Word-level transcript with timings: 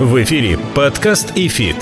В 0.00 0.22
эфире 0.22 0.60
подкаст 0.76 1.32
«ИФИТ». 1.34 1.74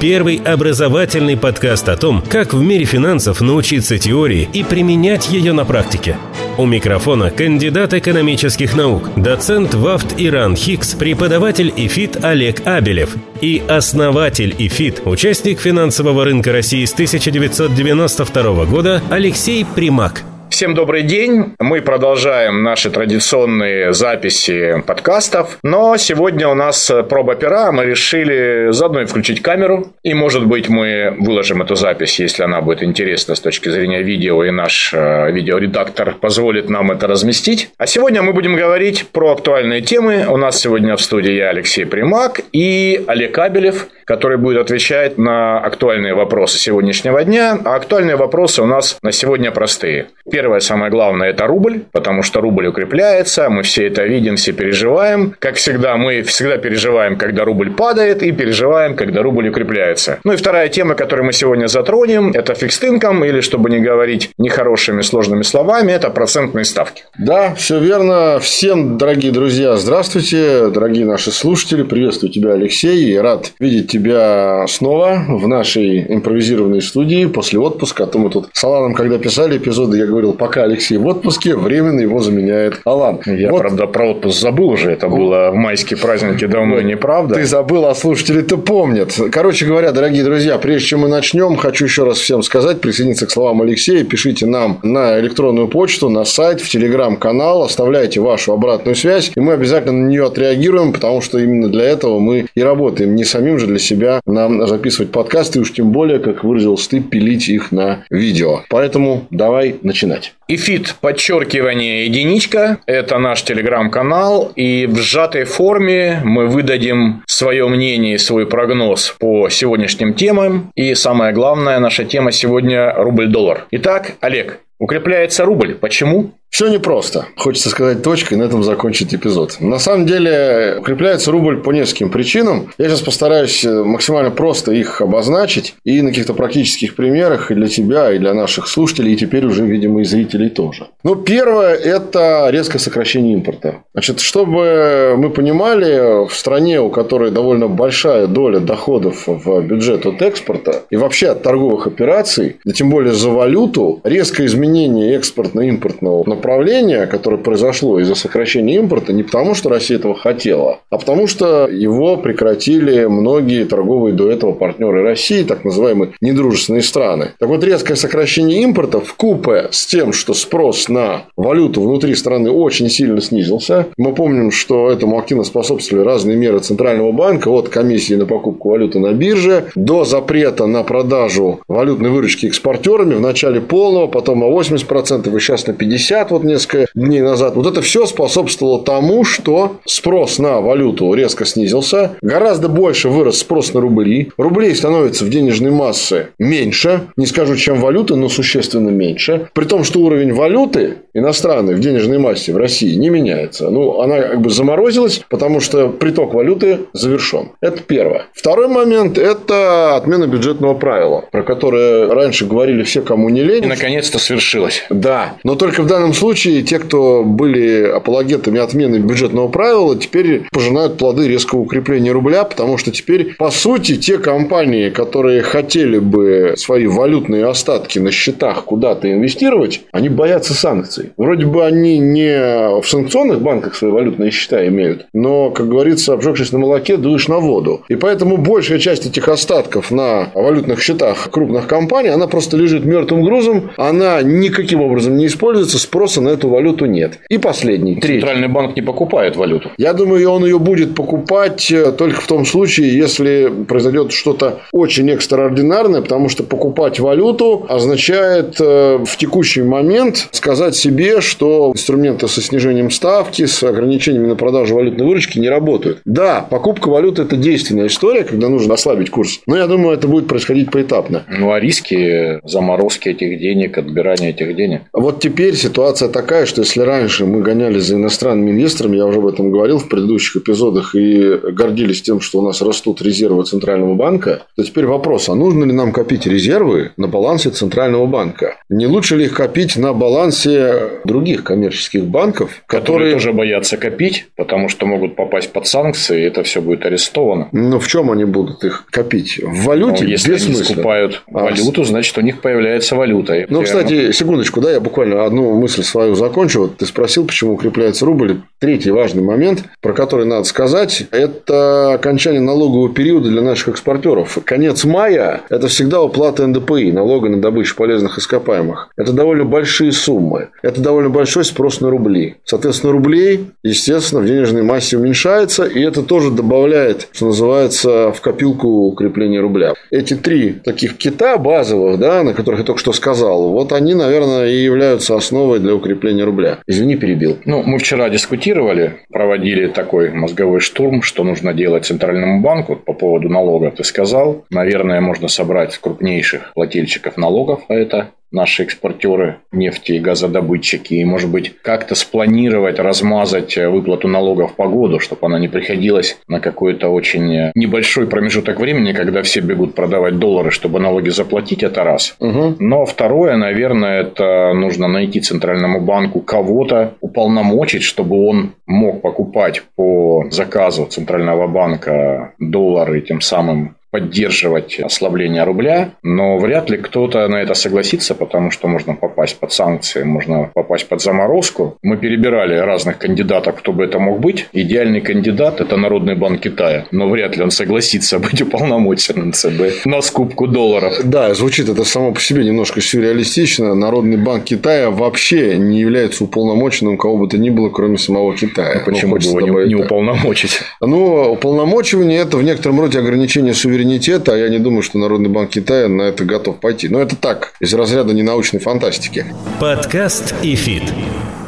Первый 0.00 0.38
образовательный 0.38 1.36
подкаст 1.36 1.88
о 1.88 1.96
том, 1.96 2.20
как 2.20 2.52
в 2.52 2.60
мире 2.60 2.84
финансов 2.84 3.40
научиться 3.40 3.96
теории 3.96 4.48
и 4.52 4.64
применять 4.64 5.30
ее 5.30 5.52
на 5.52 5.64
практике. 5.64 6.16
У 6.58 6.66
микрофона 6.66 7.30
кандидат 7.30 7.94
экономических 7.94 8.74
наук, 8.74 9.10
доцент 9.14 9.72
ВАВТ 9.74 10.14
и 10.18 10.56
РАНХиГС, 10.56 10.94
преподаватель 10.94 11.72
ИФИТ 11.76 12.24
Олег 12.24 12.66
Абелев 12.66 13.14
и 13.40 13.62
основатель 13.68 14.52
ИФИТ, 14.58 15.02
участник 15.04 15.60
финансового 15.60 16.24
рынка 16.24 16.50
России 16.50 16.84
с 16.84 16.92
1992 16.92 18.64
года 18.64 19.00
Алексей 19.10 19.64
Примак– 19.64 20.24
Всем 20.50 20.74
добрый 20.74 21.04
день. 21.04 21.54
Мы 21.60 21.80
продолжаем 21.80 22.64
наши 22.64 22.90
традиционные 22.90 23.92
записи 23.92 24.82
подкастов. 24.84 25.58
Но 25.62 25.96
сегодня 25.96 26.48
у 26.48 26.54
нас 26.54 26.90
проба 27.08 27.36
пера. 27.36 27.70
Мы 27.70 27.84
решили 27.84 28.72
заодно 28.72 29.02
и 29.02 29.04
включить 29.04 29.42
камеру. 29.42 29.92
И, 30.02 30.12
может 30.12 30.44
быть, 30.46 30.68
мы 30.68 31.14
выложим 31.20 31.62
эту 31.62 31.76
запись, 31.76 32.18
если 32.18 32.42
она 32.42 32.62
будет 32.62 32.82
интересна 32.82 33.36
с 33.36 33.40
точки 33.40 33.68
зрения 33.68 34.02
видео, 34.02 34.42
и 34.44 34.50
наш 34.50 34.92
э, 34.92 35.30
видеоредактор 35.30 36.16
позволит 36.20 36.68
нам 36.68 36.90
это 36.90 37.06
разместить. 37.06 37.70
А 37.78 37.86
сегодня 37.86 38.20
мы 38.22 38.32
будем 38.32 38.56
говорить 38.56 39.06
про 39.12 39.32
актуальные 39.32 39.82
темы. 39.82 40.26
У 40.28 40.36
нас 40.36 40.60
сегодня 40.60 40.96
в 40.96 41.00
студии 41.00 41.32
я, 41.32 41.50
Алексей 41.50 41.86
Примак, 41.86 42.40
и 42.52 43.04
Олег 43.06 43.32
Кабелев– 43.32 43.86
который 44.10 44.38
будет 44.38 44.62
отвечать 44.62 45.18
на 45.18 45.60
актуальные 45.60 46.14
вопросы 46.14 46.58
сегодняшнего 46.58 47.22
дня. 47.22 47.56
А 47.64 47.76
актуальные 47.76 48.16
вопросы 48.16 48.60
у 48.60 48.66
нас 48.66 48.98
на 49.02 49.12
сегодня 49.12 49.52
простые. 49.52 50.08
Первое, 50.28 50.58
самое 50.58 50.90
главное, 50.90 51.30
это 51.30 51.46
рубль, 51.46 51.84
потому 51.92 52.24
что 52.24 52.40
рубль 52.40 52.66
укрепляется, 52.66 53.48
мы 53.48 53.62
все 53.62 53.86
это 53.86 54.02
видим, 54.02 54.34
все 54.34 54.50
переживаем. 54.52 55.36
Как 55.38 55.54
всегда, 55.54 55.96
мы 55.96 56.22
всегда 56.22 56.56
переживаем, 56.56 57.16
когда 57.16 57.44
рубль 57.44 57.70
падает, 57.70 58.24
и 58.24 58.32
переживаем, 58.32 58.96
когда 58.96 59.22
рубль 59.22 59.48
укрепляется. 59.48 60.18
Ну 60.24 60.32
и 60.32 60.36
вторая 60.36 60.68
тема, 60.68 60.96
которую 60.96 61.26
мы 61.26 61.32
сегодня 61.32 61.68
затронем, 61.68 62.32
это 62.34 62.54
фикс 62.54 62.82
инком, 62.82 63.24
или, 63.24 63.40
чтобы 63.40 63.70
не 63.70 63.78
говорить 63.78 64.30
нехорошими 64.38 65.02
сложными 65.02 65.42
словами, 65.42 65.92
это 65.92 66.10
процентные 66.10 66.64
ставки. 66.64 67.04
Да, 67.16 67.54
все 67.54 67.78
верно. 67.78 68.40
Всем, 68.40 68.98
дорогие 68.98 69.30
друзья, 69.30 69.76
здравствуйте, 69.76 70.68
дорогие 70.70 71.06
наши 71.06 71.30
слушатели. 71.30 71.84
Приветствую 71.84 72.32
тебя, 72.32 72.54
Алексей, 72.54 73.12
и 73.12 73.16
рад 73.16 73.52
видеть 73.60 73.88
тебя 73.88 73.99
тебя 74.00 74.64
снова 74.66 75.24
в 75.28 75.46
нашей 75.46 76.12
импровизированной 76.12 76.82
студии 76.82 77.26
после 77.26 77.58
отпуска. 77.58 78.04
А 78.04 78.06
то 78.06 78.18
мы 78.18 78.30
тут 78.30 78.48
с 78.52 78.64
Аланом, 78.64 78.94
когда 78.94 79.18
писали 79.18 79.58
эпизоды, 79.58 79.98
я 79.98 80.06
говорил, 80.06 80.32
пока 80.32 80.62
Алексей 80.62 80.96
в 80.96 81.06
отпуске, 81.06 81.54
временно 81.56 82.00
его 82.00 82.20
заменяет 82.20 82.80
Алан. 82.84 83.20
Я, 83.26 83.50
вот. 83.50 83.58
правда, 83.58 83.86
про 83.86 84.10
отпуск 84.10 84.40
забыл 84.40 84.70
уже. 84.70 84.92
Это 84.92 85.08
было 85.08 85.50
в 85.50 85.54
майские 85.54 85.98
праздники 85.98 86.46
давно, 86.46 86.76
вот. 86.76 86.84
неправда? 86.84 87.34
Ты 87.34 87.44
забыл, 87.44 87.86
а 87.86 87.94
слушатели-то 87.94 88.56
помнят. 88.56 89.14
Короче 89.30 89.66
говоря, 89.66 89.92
дорогие 89.92 90.24
друзья, 90.24 90.58
прежде 90.58 90.88
чем 90.88 91.00
мы 91.00 91.08
начнем, 91.08 91.56
хочу 91.56 91.84
еще 91.84 92.04
раз 92.04 92.18
всем 92.18 92.42
сказать, 92.42 92.80
присоединиться 92.80 93.26
к 93.26 93.30
словам 93.30 93.62
Алексея. 93.62 94.04
Пишите 94.04 94.46
нам 94.46 94.78
на 94.82 95.18
электронную 95.20 95.68
почту, 95.68 96.08
на 96.08 96.24
сайт, 96.24 96.60
в 96.60 96.68
телеграм-канал, 96.68 97.62
оставляйте 97.62 98.20
вашу 98.20 98.52
обратную 98.52 98.96
связь, 98.96 99.32
и 99.34 99.40
мы 99.40 99.52
обязательно 99.52 99.92
на 99.92 100.08
нее 100.08 100.26
отреагируем, 100.26 100.92
потому 100.92 101.20
что 101.20 101.38
именно 101.38 101.68
для 101.68 101.84
этого 101.84 102.18
мы 102.18 102.46
и 102.54 102.62
работаем. 102.62 103.14
Не 103.14 103.24
самим 103.24 103.58
же 103.58 103.66
для 103.66 103.78
себя 103.78 103.89
себя 103.90 104.20
нам 104.26 104.66
записывать 104.66 105.12
подкасты, 105.12 105.60
уж 105.60 105.72
тем 105.72 105.90
более, 105.90 106.18
как 106.18 106.44
выразился 106.44 106.90
ты, 106.90 107.00
пилить 107.00 107.48
их 107.48 107.72
на 107.72 108.04
видео. 108.10 108.60
Поэтому 108.68 109.26
давай 109.30 109.76
начинать. 109.82 110.34
Эфит, 110.52 110.96
подчеркивание, 111.00 112.06
единичка. 112.06 112.78
Это 112.86 113.18
наш 113.18 113.44
телеграм-канал. 113.44 114.50
И 114.56 114.86
в 114.86 114.98
сжатой 114.98 115.44
форме 115.44 116.20
мы 116.24 116.48
выдадим 116.48 117.22
свое 117.28 117.68
мнение 117.68 118.16
и 118.16 118.18
свой 118.18 118.46
прогноз 118.46 119.14
по 119.20 119.48
сегодняшним 119.48 120.12
темам. 120.14 120.72
И 120.74 120.96
самое 120.96 121.32
главное, 121.32 121.78
наша 121.78 122.04
тема 122.04 122.32
сегодня– 122.32 122.92
рубль-доллар. 122.96 123.66
Итак, 123.70 124.14
Олег, 124.18 124.58
укрепляется 124.80 125.44
рубль. 125.44 125.76
Почему? 125.76 126.32
Все 126.50 126.66
непросто. 126.66 127.26
Хочется 127.36 127.70
сказать 127.70 128.02
точкой 128.02 128.34
на 128.34 128.42
этом 128.42 128.64
закончить 128.64 129.14
эпизод. 129.14 129.58
На 129.60 129.78
самом 129.78 130.04
деле, 130.04 130.78
укрепляется 130.80 131.30
рубль 131.30 131.62
по 131.62 131.70
нескольким 131.70 132.10
причинам. 132.10 132.72
Я 132.76 132.88
сейчас 132.88 133.02
постараюсь 133.02 133.64
э, 133.64 133.84
максимально 133.84 134.32
просто 134.32 134.72
их 134.72 135.00
обозначить. 135.00 135.76
И 135.84 136.02
на 136.02 136.08
каких-то 136.08 136.34
практических 136.34 136.96
примерах 136.96 137.52
и 137.52 137.54
для 137.54 137.68
тебя, 137.68 138.12
и 138.12 138.18
для 138.18 138.34
наших 138.34 138.66
слушателей, 138.66 139.12
и 139.12 139.16
теперь 139.16 139.46
уже, 139.46 139.64
видимо, 139.64 140.00
и 140.00 140.04
зрителей 140.04 140.39
тоже. 140.48 140.88
Ну, 141.04 141.16
первое– 141.16 141.74
это 141.74 142.48
резкое 142.50 142.78
сокращение 142.78 143.34
импорта. 143.34 143.82
Значит, 143.92 144.20
чтобы 144.20 145.14
мы 145.16 145.30
понимали, 145.30 146.26
в 146.26 146.32
стране, 146.32 146.80
у 146.80 146.90
которой 146.90 147.30
довольно 147.30 147.68
большая 147.68 148.26
доля 148.26 148.60
доходов 148.60 149.24
в 149.26 149.62
бюджет 149.62 150.06
от 150.06 150.22
экспорта 150.22 150.82
и 150.90 150.96
вообще 150.96 151.28
от 151.28 151.42
торговых 151.42 151.86
операций, 151.86 152.56
да 152.64 152.72
тем 152.72 152.90
более 152.90 153.14
за 153.14 153.30
валюту, 153.30 154.00
резкое 154.04 154.46
изменение 154.46 155.16
экспортно-импортного 155.16 156.28
направление, 156.28 157.06
которое 157.06 157.38
произошло 157.38 157.98
из-за 158.00 158.14
сокращения 158.14 158.76
импорта, 158.76 159.12
не 159.12 159.22
потому, 159.22 159.54
что 159.54 159.68
Россия 159.68 159.98
этого 159.98 160.14
хотела, 160.14 160.80
а 160.90 160.98
потому, 160.98 161.26
что 161.26 161.66
его 161.68 162.16
прекратили 162.16 163.06
многие 163.06 163.64
торговые 163.64 164.14
до 164.14 164.30
этого 164.30 164.52
партнеры 164.52 165.02
России, 165.02 165.42
так 165.42 165.64
называемые 165.64 166.12
недружественные 166.20 166.82
страны. 166.82 167.32
Так 167.38 167.48
вот, 167.48 167.64
резкое 167.64 167.96
сокращение 167.96 168.62
импорта 168.62 169.00
в 169.00 169.14
купе 169.14 169.68
с 169.70 169.86
тем, 169.86 170.12
что 170.12 170.29
спрос 170.34 170.88
на 170.88 171.24
валюту 171.36 171.82
внутри 171.82 172.14
страны 172.14 172.50
очень 172.50 172.88
сильно 172.88 173.20
снизился. 173.20 173.86
Мы 173.96 174.14
помним, 174.14 174.50
что 174.50 174.90
этому 174.90 175.18
активно 175.18 175.44
способствовали 175.44 176.04
разные 176.04 176.36
меры 176.36 176.60
Центрального 176.60 177.12
банка, 177.12 177.48
от 177.48 177.68
комиссии 177.68 178.14
на 178.14 178.26
покупку 178.26 178.70
валюты 178.70 178.98
на 178.98 179.12
бирже. 179.12 179.66
До 179.74 180.04
запрета 180.04 180.66
на 180.66 180.82
продажу 180.82 181.60
валютной 181.68 182.10
выручки 182.10 182.46
экспортерами 182.46 183.14
в 183.14 183.20
начале 183.20 183.60
полного, 183.60 184.06
потом 184.06 184.40
на 184.40 184.44
80% 184.44 185.36
и 185.36 185.40
сейчас 185.40 185.66
на 185.66 185.72
50% 185.72 186.26
вот 186.30 186.44
несколько 186.44 186.86
дней 186.94 187.20
назад, 187.20 187.56
вот 187.56 187.66
это 187.66 187.82
все 187.82 188.06
способствовало 188.06 188.82
тому, 188.82 189.24
что 189.24 189.76
спрос 189.84 190.38
на 190.38 190.60
валюту 190.60 191.12
резко 191.14 191.44
снизился, 191.44 192.12
гораздо 192.22 192.68
больше 192.68 193.08
вырос 193.08 193.38
спрос 193.38 193.74
на 193.74 193.80
рубли, 193.80 194.30
рублей 194.36 194.74
становится 194.74 195.24
в 195.24 195.30
денежной 195.30 195.70
массе 195.70 196.28
меньше, 196.38 197.08
не 197.16 197.26
скажу, 197.26 197.56
чем 197.56 197.80
валюты, 197.80 198.16
но 198.16 198.28
существенно 198.28 198.90
меньше, 198.90 199.48
при 199.52 199.64
том, 199.64 199.84
что 199.84 200.00
уровень 200.00 200.19
валюты 200.28 200.98
иностранной 201.14 201.74
в 201.74 201.80
денежной 201.80 202.18
массе 202.18 202.52
в 202.52 202.56
России 202.56 202.94
не 202.94 203.10
меняется. 203.10 203.70
Ну, 203.70 204.00
она 204.00 204.20
как 204.20 204.40
бы 204.40 204.50
заморозилась, 204.50 205.22
потому 205.28 205.60
что 205.60 205.88
приток 205.88 206.34
валюты 206.34 206.80
завершен. 206.92 207.50
Это 207.60 207.82
первое. 207.82 208.26
Второй 208.32 208.68
момент– 208.68 209.18
это 209.18 209.96
отмена 209.96 210.26
бюджетного 210.26 210.74
правила, 210.74 211.24
про 211.30 211.42
которое 211.42 212.06
раньше 212.12 212.46
говорили 212.46 212.82
все, 212.82 213.02
кому 213.02 213.28
не 213.28 213.42
лень. 213.42 213.64
И, 213.64 213.66
наконец-то 213.66 214.18
свершилось. 214.18 214.84
Да. 214.90 215.34
Но 215.44 215.56
только 215.56 215.82
в 215.82 215.86
данном 215.86 216.14
случае 216.14 216.62
те, 216.62 216.78
кто 216.78 217.24
были 217.24 217.84
апологетами 217.84 218.60
отмены 218.60 218.96
бюджетного 218.96 219.48
правила, 219.48 219.96
теперь 219.96 220.44
пожинают 220.52 220.96
плоды 220.96 221.28
резкого 221.28 221.60
укрепления 221.60 222.12
рубля, 222.12 222.44
потому 222.44 222.78
что 222.78 222.90
теперь, 222.90 223.34
по 223.36 223.50
сути, 223.50 223.96
те 223.96 224.18
компании, 224.18 224.90
которые 224.90 225.42
хотели 225.42 225.98
бы 225.98 226.54
свои 226.56 226.86
валютные 226.86 227.46
остатки 227.46 227.98
на 227.98 228.10
счетах 228.10 228.64
куда-то 228.64 229.10
инвестировать, 229.10 229.82
они 230.00 230.08
боятся 230.08 230.54
санкций. 230.54 231.12
Вроде 231.18 231.44
бы 231.44 231.64
они 231.64 231.98
не 231.98 232.80
в 232.80 232.88
санкционных 232.88 233.42
банках 233.42 233.74
свои 233.74 233.90
валютные 233.90 234.30
счета 234.30 234.66
имеют, 234.66 235.06
но, 235.12 235.50
как 235.50 235.68
говорится, 235.68 236.14
обжегшись 236.14 236.52
на 236.52 236.58
молоке, 236.58 236.96
дуешь 236.96 237.28
на 237.28 237.38
воду. 237.38 237.82
И 237.88 237.96
поэтому 237.96 238.38
большая 238.38 238.78
часть 238.78 239.06
этих 239.06 239.28
остатков 239.28 239.90
на 239.90 240.30
валютных 240.34 240.80
счетах 240.80 241.30
крупных 241.30 241.66
компаний, 241.66 242.08
она 242.08 242.26
просто 242.28 242.56
лежит 242.56 242.86
мертвым 242.86 243.22
грузом, 243.22 243.72
она 243.76 244.22
никаким 244.22 244.80
образом 244.80 245.18
не 245.18 245.26
используется, 245.26 245.78
спроса 245.78 246.22
на 246.22 246.30
эту 246.30 246.48
валюту 246.48 246.86
нет. 246.86 247.18
И 247.28 247.36
последний, 247.36 247.96
третий. 247.96 248.20
Центральный 248.20 248.48
банк 248.48 248.76
не 248.76 248.82
покупает 248.82 249.36
валюту. 249.36 249.70
Я 249.76 249.92
думаю, 249.92 250.30
он 250.30 250.44
ее 250.44 250.58
будет 250.58 250.94
покупать 250.94 251.70
э, 251.70 251.92
только 251.92 252.22
в 252.22 252.26
том 252.26 252.46
случае, 252.46 252.96
если 252.96 253.52
произойдет 253.68 254.12
что-то 254.12 254.60
очень 254.72 255.10
экстраординарное, 255.10 256.00
потому 256.00 256.30
что 256.30 256.42
покупать 256.42 257.00
валюту 257.00 257.66
означает 257.68 258.56
э, 258.58 258.98
в 259.04 259.16
текущий 259.18 259.62
момент 259.62 259.89
сказать 260.32 260.76
себе, 260.76 261.20
что 261.20 261.72
инструменты 261.74 262.28
со 262.28 262.40
снижением 262.42 262.90
ставки, 262.90 263.46
с 263.46 263.62
ограничениями 263.62 264.26
на 264.26 264.36
продажу 264.36 264.74
валютной 264.74 265.06
выручки 265.06 265.38
не 265.38 265.48
работают. 265.48 266.00
Да, 266.04 266.46
покупка 266.48 266.88
валюты– 266.88 267.22
это 267.24 267.36
действенная 267.36 267.86
история, 267.86 268.24
когда 268.24 268.48
нужно 268.48 268.74
ослабить 268.74 269.10
курс. 269.10 269.40
Но 269.46 269.56
я 269.56 269.66
думаю, 269.66 269.96
это 269.96 270.08
будет 270.08 270.26
происходить 270.26 270.70
поэтапно. 270.70 271.24
Ну, 271.28 271.52
а 271.52 271.60
риски 271.60 272.40
заморозки 272.48 273.08
этих 273.10 273.38
денег, 273.38 273.78
отбирания 273.78 274.30
этих 274.30 274.56
денег? 274.56 274.82
Вот 274.92 275.20
теперь 275.20 275.56
ситуация 275.56 275.80
ситуация 275.80 276.08
такая, 276.08 276.46
что 276.46 276.62
если 276.62 276.80
раньше 276.80 277.24
мы 277.24 277.40
гонялись 277.40 277.84
за 277.84 277.96
иностранными 277.96 278.50
инвесторами, 278.50 278.96
я 278.96 279.06
уже 279.06 279.18
об 279.18 279.26
этом 279.26 279.50
говорил 279.50 279.78
в 279.78 279.88
предыдущих 279.88 280.42
эпизодах, 280.42 280.94
и 280.94 281.38
гордились 281.52 282.02
тем, 282.02 282.20
что 282.20 282.40
у 282.40 282.42
нас 282.42 282.62
растут 282.62 283.02
резервы 283.02 283.44
Центрального 283.44 283.94
банка, 283.94 284.42
то 284.56 284.62
теперь 284.62 284.86
вопрос, 284.86 285.28
а 285.28 285.34
нужно 285.34 285.64
ли 285.64 285.72
нам 285.72 285.92
копить 285.92 286.26
резервы 286.26 286.92
на 286.96 287.08
балансе 287.08 287.50
Центрального 287.50 288.06
банка? 288.06 288.56
Не 288.68 288.86
лучше 288.86 289.16
ли 289.16 289.24
их 289.24 289.34
копить 289.34 289.76
на 289.80 289.92
балансе 289.92 291.00
других 291.04 291.44
коммерческих 291.44 292.04
банков, 292.04 292.62
которые... 292.66 292.80
которые 292.80 293.12
тоже 293.14 293.32
боятся 293.32 293.76
копить, 293.76 294.26
потому 294.36 294.68
что 294.68 294.86
могут 294.86 295.16
попасть 295.16 295.52
под 295.52 295.66
санкции, 295.66 296.20
и 296.20 296.24
это 296.24 296.42
все 296.42 296.60
будет 296.60 296.84
арестовано. 296.84 297.48
Ну, 297.52 297.78
в 297.78 297.88
чем 297.88 298.10
они 298.10 298.24
будут 298.24 298.64
их 298.64 298.84
копить? 298.90 299.40
В 299.42 299.64
валюте? 299.64 300.04
Ну, 300.04 300.10
если 300.10 300.34
они 300.34 300.54
скупают 300.54 301.22
а, 301.32 301.44
валюту, 301.44 301.84
значит, 301.84 302.16
у 302.18 302.20
них 302.20 302.40
появляется 302.40 302.96
валюта. 302.96 303.46
Ну, 303.48 303.62
кстати, 303.62 304.12
секундочку, 304.12 304.60
да, 304.60 304.72
я 304.72 304.80
буквально 304.80 305.24
одну 305.24 305.54
мысль 305.54 305.82
свою 305.82 306.14
закончу. 306.14 306.60
Вот 306.60 306.76
ты 306.76 306.86
спросил, 306.86 307.26
почему 307.26 307.54
укрепляется 307.54 308.04
рубль. 308.04 308.40
Третий 308.58 308.90
важный 308.90 309.22
момент, 309.22 309.64
про 309.80 309.94
который 309.94 310.26
надо 310.26 310.44
сказать, 310.44 311.04
это 311.10 311.94
окончание 311.94 312.40
налогового 312.40 312.92
периода 312.92 313.28
для 313.28 313.40
наших 313.40 313.68
экспортеров. 313.68 314.38
Конец 314.44 314.84
мая– 314.84 315.40
это 315.48 315.68
всегда 315.68 316.02
уплата 316.02 316.46
НДПИ, 316.46 316.92
налога 316.92 317.28
на 317.28 317.40
добычу 317.40 317.74
полезных 317.76 318.18
ископаемых. 318.18 318.90
Это 318.96 319.12
довольно 319.12 319.44
большие 319.70 319.92
суммы. 319.92 320.48
Это 320.62 320.80
довольно 320.80 321.10
большой 321.10 321.44
спрос 321.44 321.80
на 321.80 321.90
рубли. 321.90 322.34
Соответственно, 322.44 322.92
рублей, 322.92 323.50
естественно, 323.62 324.20
в 324.20 324.26
денежной 324.26 324.62
массе 324.62 324.96
уменьшается, 324.96 325.64
и 325.64 325.80
это 325.80 326.02
тоже 326.02 326.32
добавляет, 326.32 327.06
что 327.12 327.26
называется, 327.26 328.10
в 328.10 328.20
копилку 328.20 328.66
укрепления 328.88 329.38
рубля. 329.38 329.74
Эти 329.92 330.14
три 330.14 330.52
таких 330.52 330.96
кита 330.98 331.38
базовых, 331.38 332.00
да, 332.00 332.24
на 332.24 332.34
которых 332.34 332.60
я 332.60 332.66
только 332.66 332.80
что 332.80 332.92
сказал, 332.92 333.50
вот 333.50 333.72
они, 333.72 333.94
наверное, 333.94 334.48
и 334.48 334.56
являются 334.56 335.14
основой 335.14 335.60
для 335.60 335.76
укрепления 335.76 336.24
рубля. 336.24 336.58
Извини, 336.66 336.96
перебил. 336.96 337.38
Ну, 337.44 337.62
мы 337.62 337.78
вчера 337.78 338.10
дискутировали 338.10 338.96
проводили 339.12 339.68
такой 339.68 340.10
мозговой 340.10 340.58
штурм, 340.58 341.02
что 341.02 341.22
нужно 341.22 341.52
делать 341.54 341.86
Центральному 341.86 342.40
банку 342.40 342.74
по 342.74 342.92
поводу 342.92 343.28
налога. 343.28 343.70
Ты 343.70 343.84
сказал, 343.84 344.44
наверное, 344.50 345.00
можно 345.00 345.28
собрать 345.28 345.78
крупнейших 345.78 346.52
плательщиков 346.54 347.16
налогов, 347.16 347.62
а 347.68 347.74
это 347.74 348.10
наши 348.30 348.62
экспортеры 348.62 349.38
нефти 349.52 349.92
и 349.92 349.98
газодобытчики, 349.98 350.94
и, 350.94 351.04
может 351.04 351.30
быть, 351.30 351.54
как-то 351.62 351.94
спланировать, 351.94 352.78
размазать 352.78 353.56
э, 353.56 353.68
выплату 353.68 354.08
налогов 354.08 354.54
по 354.54 354.68
году, 354.68 355.00
чтобы 355.00 355.26
она 355.26 355.38
не 355.38 355.48
приходилась 355.48 356.18
на 356.28 356.40
какой-то 356.40 356.88
очень 356.88 357.34
э, 357.34 357.52
небольшой 357.54 358.06
промежуток 358.06 358.60
времени, 358.60 358.92
когда 358.92 359.22
все 359.22 359.40
бегут 359.40 359.74
продавать 359.74 360.18
доллары, 360.18 360.50
чтобы 360.50 360.80
налоги 360.80 361.08
заплатить, 361.08 361.62
это 361.62 361.84
раз. 361.84 362.16
Угу. 362.20 362.56
Но 362.58 362.84
второе, 362.84 363.36
наверное, 363.36 364.02
это 364.02 364.52
нужно 364.54 364.88
найти 364.88 365.20
Центральному 365.20 365.80
банку 365.80 366.20
кого-то, 366.20 366.94
уполномочить, 367.00 367.82
чтобы 367.82 368.26
он 368.26 368.52
мог 368.66 369.02
покупать 369.02 369.62
по 369.76 370.26
заказу 370.30 370.86
Центрального 370.86 371.46
банка 371.46 372.34
доллары, 372.38 373.00
тем 373.00 373.20
самым 373.20 373.76
поддерживать 373.90 374.78
ослабление 374.78 375.44
рубля, 375.44 375.90
но 376.02 376.38
вряд 376.38 376.70
ли 376.70 376.78
кто-то 376.78 377.26
на 377.28 377.36
это 377.36 377.54
согласится, 377.54 378.14
потому 378.14 378.50
что 378.50 378.68
можно 378.68 378.94
попасть 378.94 379.38
под 379.38 379.52
санкции, 379.52 380.02
можно 380.02 380.50
попасть 380.54 380.88
под 380.88 381.02
заморозку. 381.02 381.78
Мы 381.82 381.96
перебирали 381.96 382.56
разных 382.56 382.98
кандидатов, 382.98 383.56
кто 383.58 383.72
бы 383.72 383.84
это 383.84 383.98
мог 383.98 384.20
быть. 384.20 384.48
Идеальный 384.52 385.00
кандидат– 385.00 385.60
это 385.62 385.76
Народный 385.76 386.14
банк 386.14 386.40
Китая, 386.40 386.86
но 386.90 387.08
вряд 387.08 387.36
ли 387.36 387.42
он 387.42 387.50
согласится 387.50 388.18
быть 388.18 388.40
уполномоченным 388.40 389.32
ЦБ 389.32 389.84
на 389.84 390.00
скупку 390.02 390.46
долларов. 390.46 390.94
Да, 391.04 391.34
звучит 391.34 391.68
это 391.68 391.84
само 391.84 392.12
по 392.12 392.20
себе 392.20 392.44
немножко 392.44 392.80
сюрреалистично. 392.80 393.74
Народный 393.74 394.16
банк 394.16 394.44
Китая 394.44 394.90
вообще 394.90 395.56
не 395.58 395.80
является 395.80 396.24
уполномоченным 396.24 396.96
кого 396.96 397.18
бы 397.18 397.28
то 397.28 397.38
ни 397.38 397.50
было, 397.50 397.70
кроме 397.70 397.98
самого 397.98 398.36
Китая. 398.36 398.80
А 398.82 398.84
почему 398.84 399.16
бы 399.16 399.22
его 399.22 399.40
не, 399.40 399.68
не 399.68 399.74
уполномочить? 399.74 400.60
Ну, 400.80 401.32
уполномочивание– 401.32 402.20
это 402.20 402.36
в 402.36 402.42
некотором 402.42 402.80
роде 402.80 402.98
ограничение 402.98 403.54
суверенитета 403.54 403.79
суверенитета, 403.80 404.34
а 404.34 404.36
я 404.36 404.48
не 404.48 404.58
думаю, 404.58 404.82
что 404.82 404.98
Народный 404.98 405.30
банк 405.30 405.50
Китая 405.50 405.88
на 405.88 406.02
это 406.02 406.24
готов 406.24 406.60
пойти. 406.60 406.88
Но 406.88 407.00
это 407.00 407.16
так, 407.16 407.54
из 407.60 407.72
разряда 407.74 408.12
ненаучной 408.12 408.60
фантастики. 408.60 409.26
Подкаст 409.58 410.34
ИФИТ. 410.42 410.82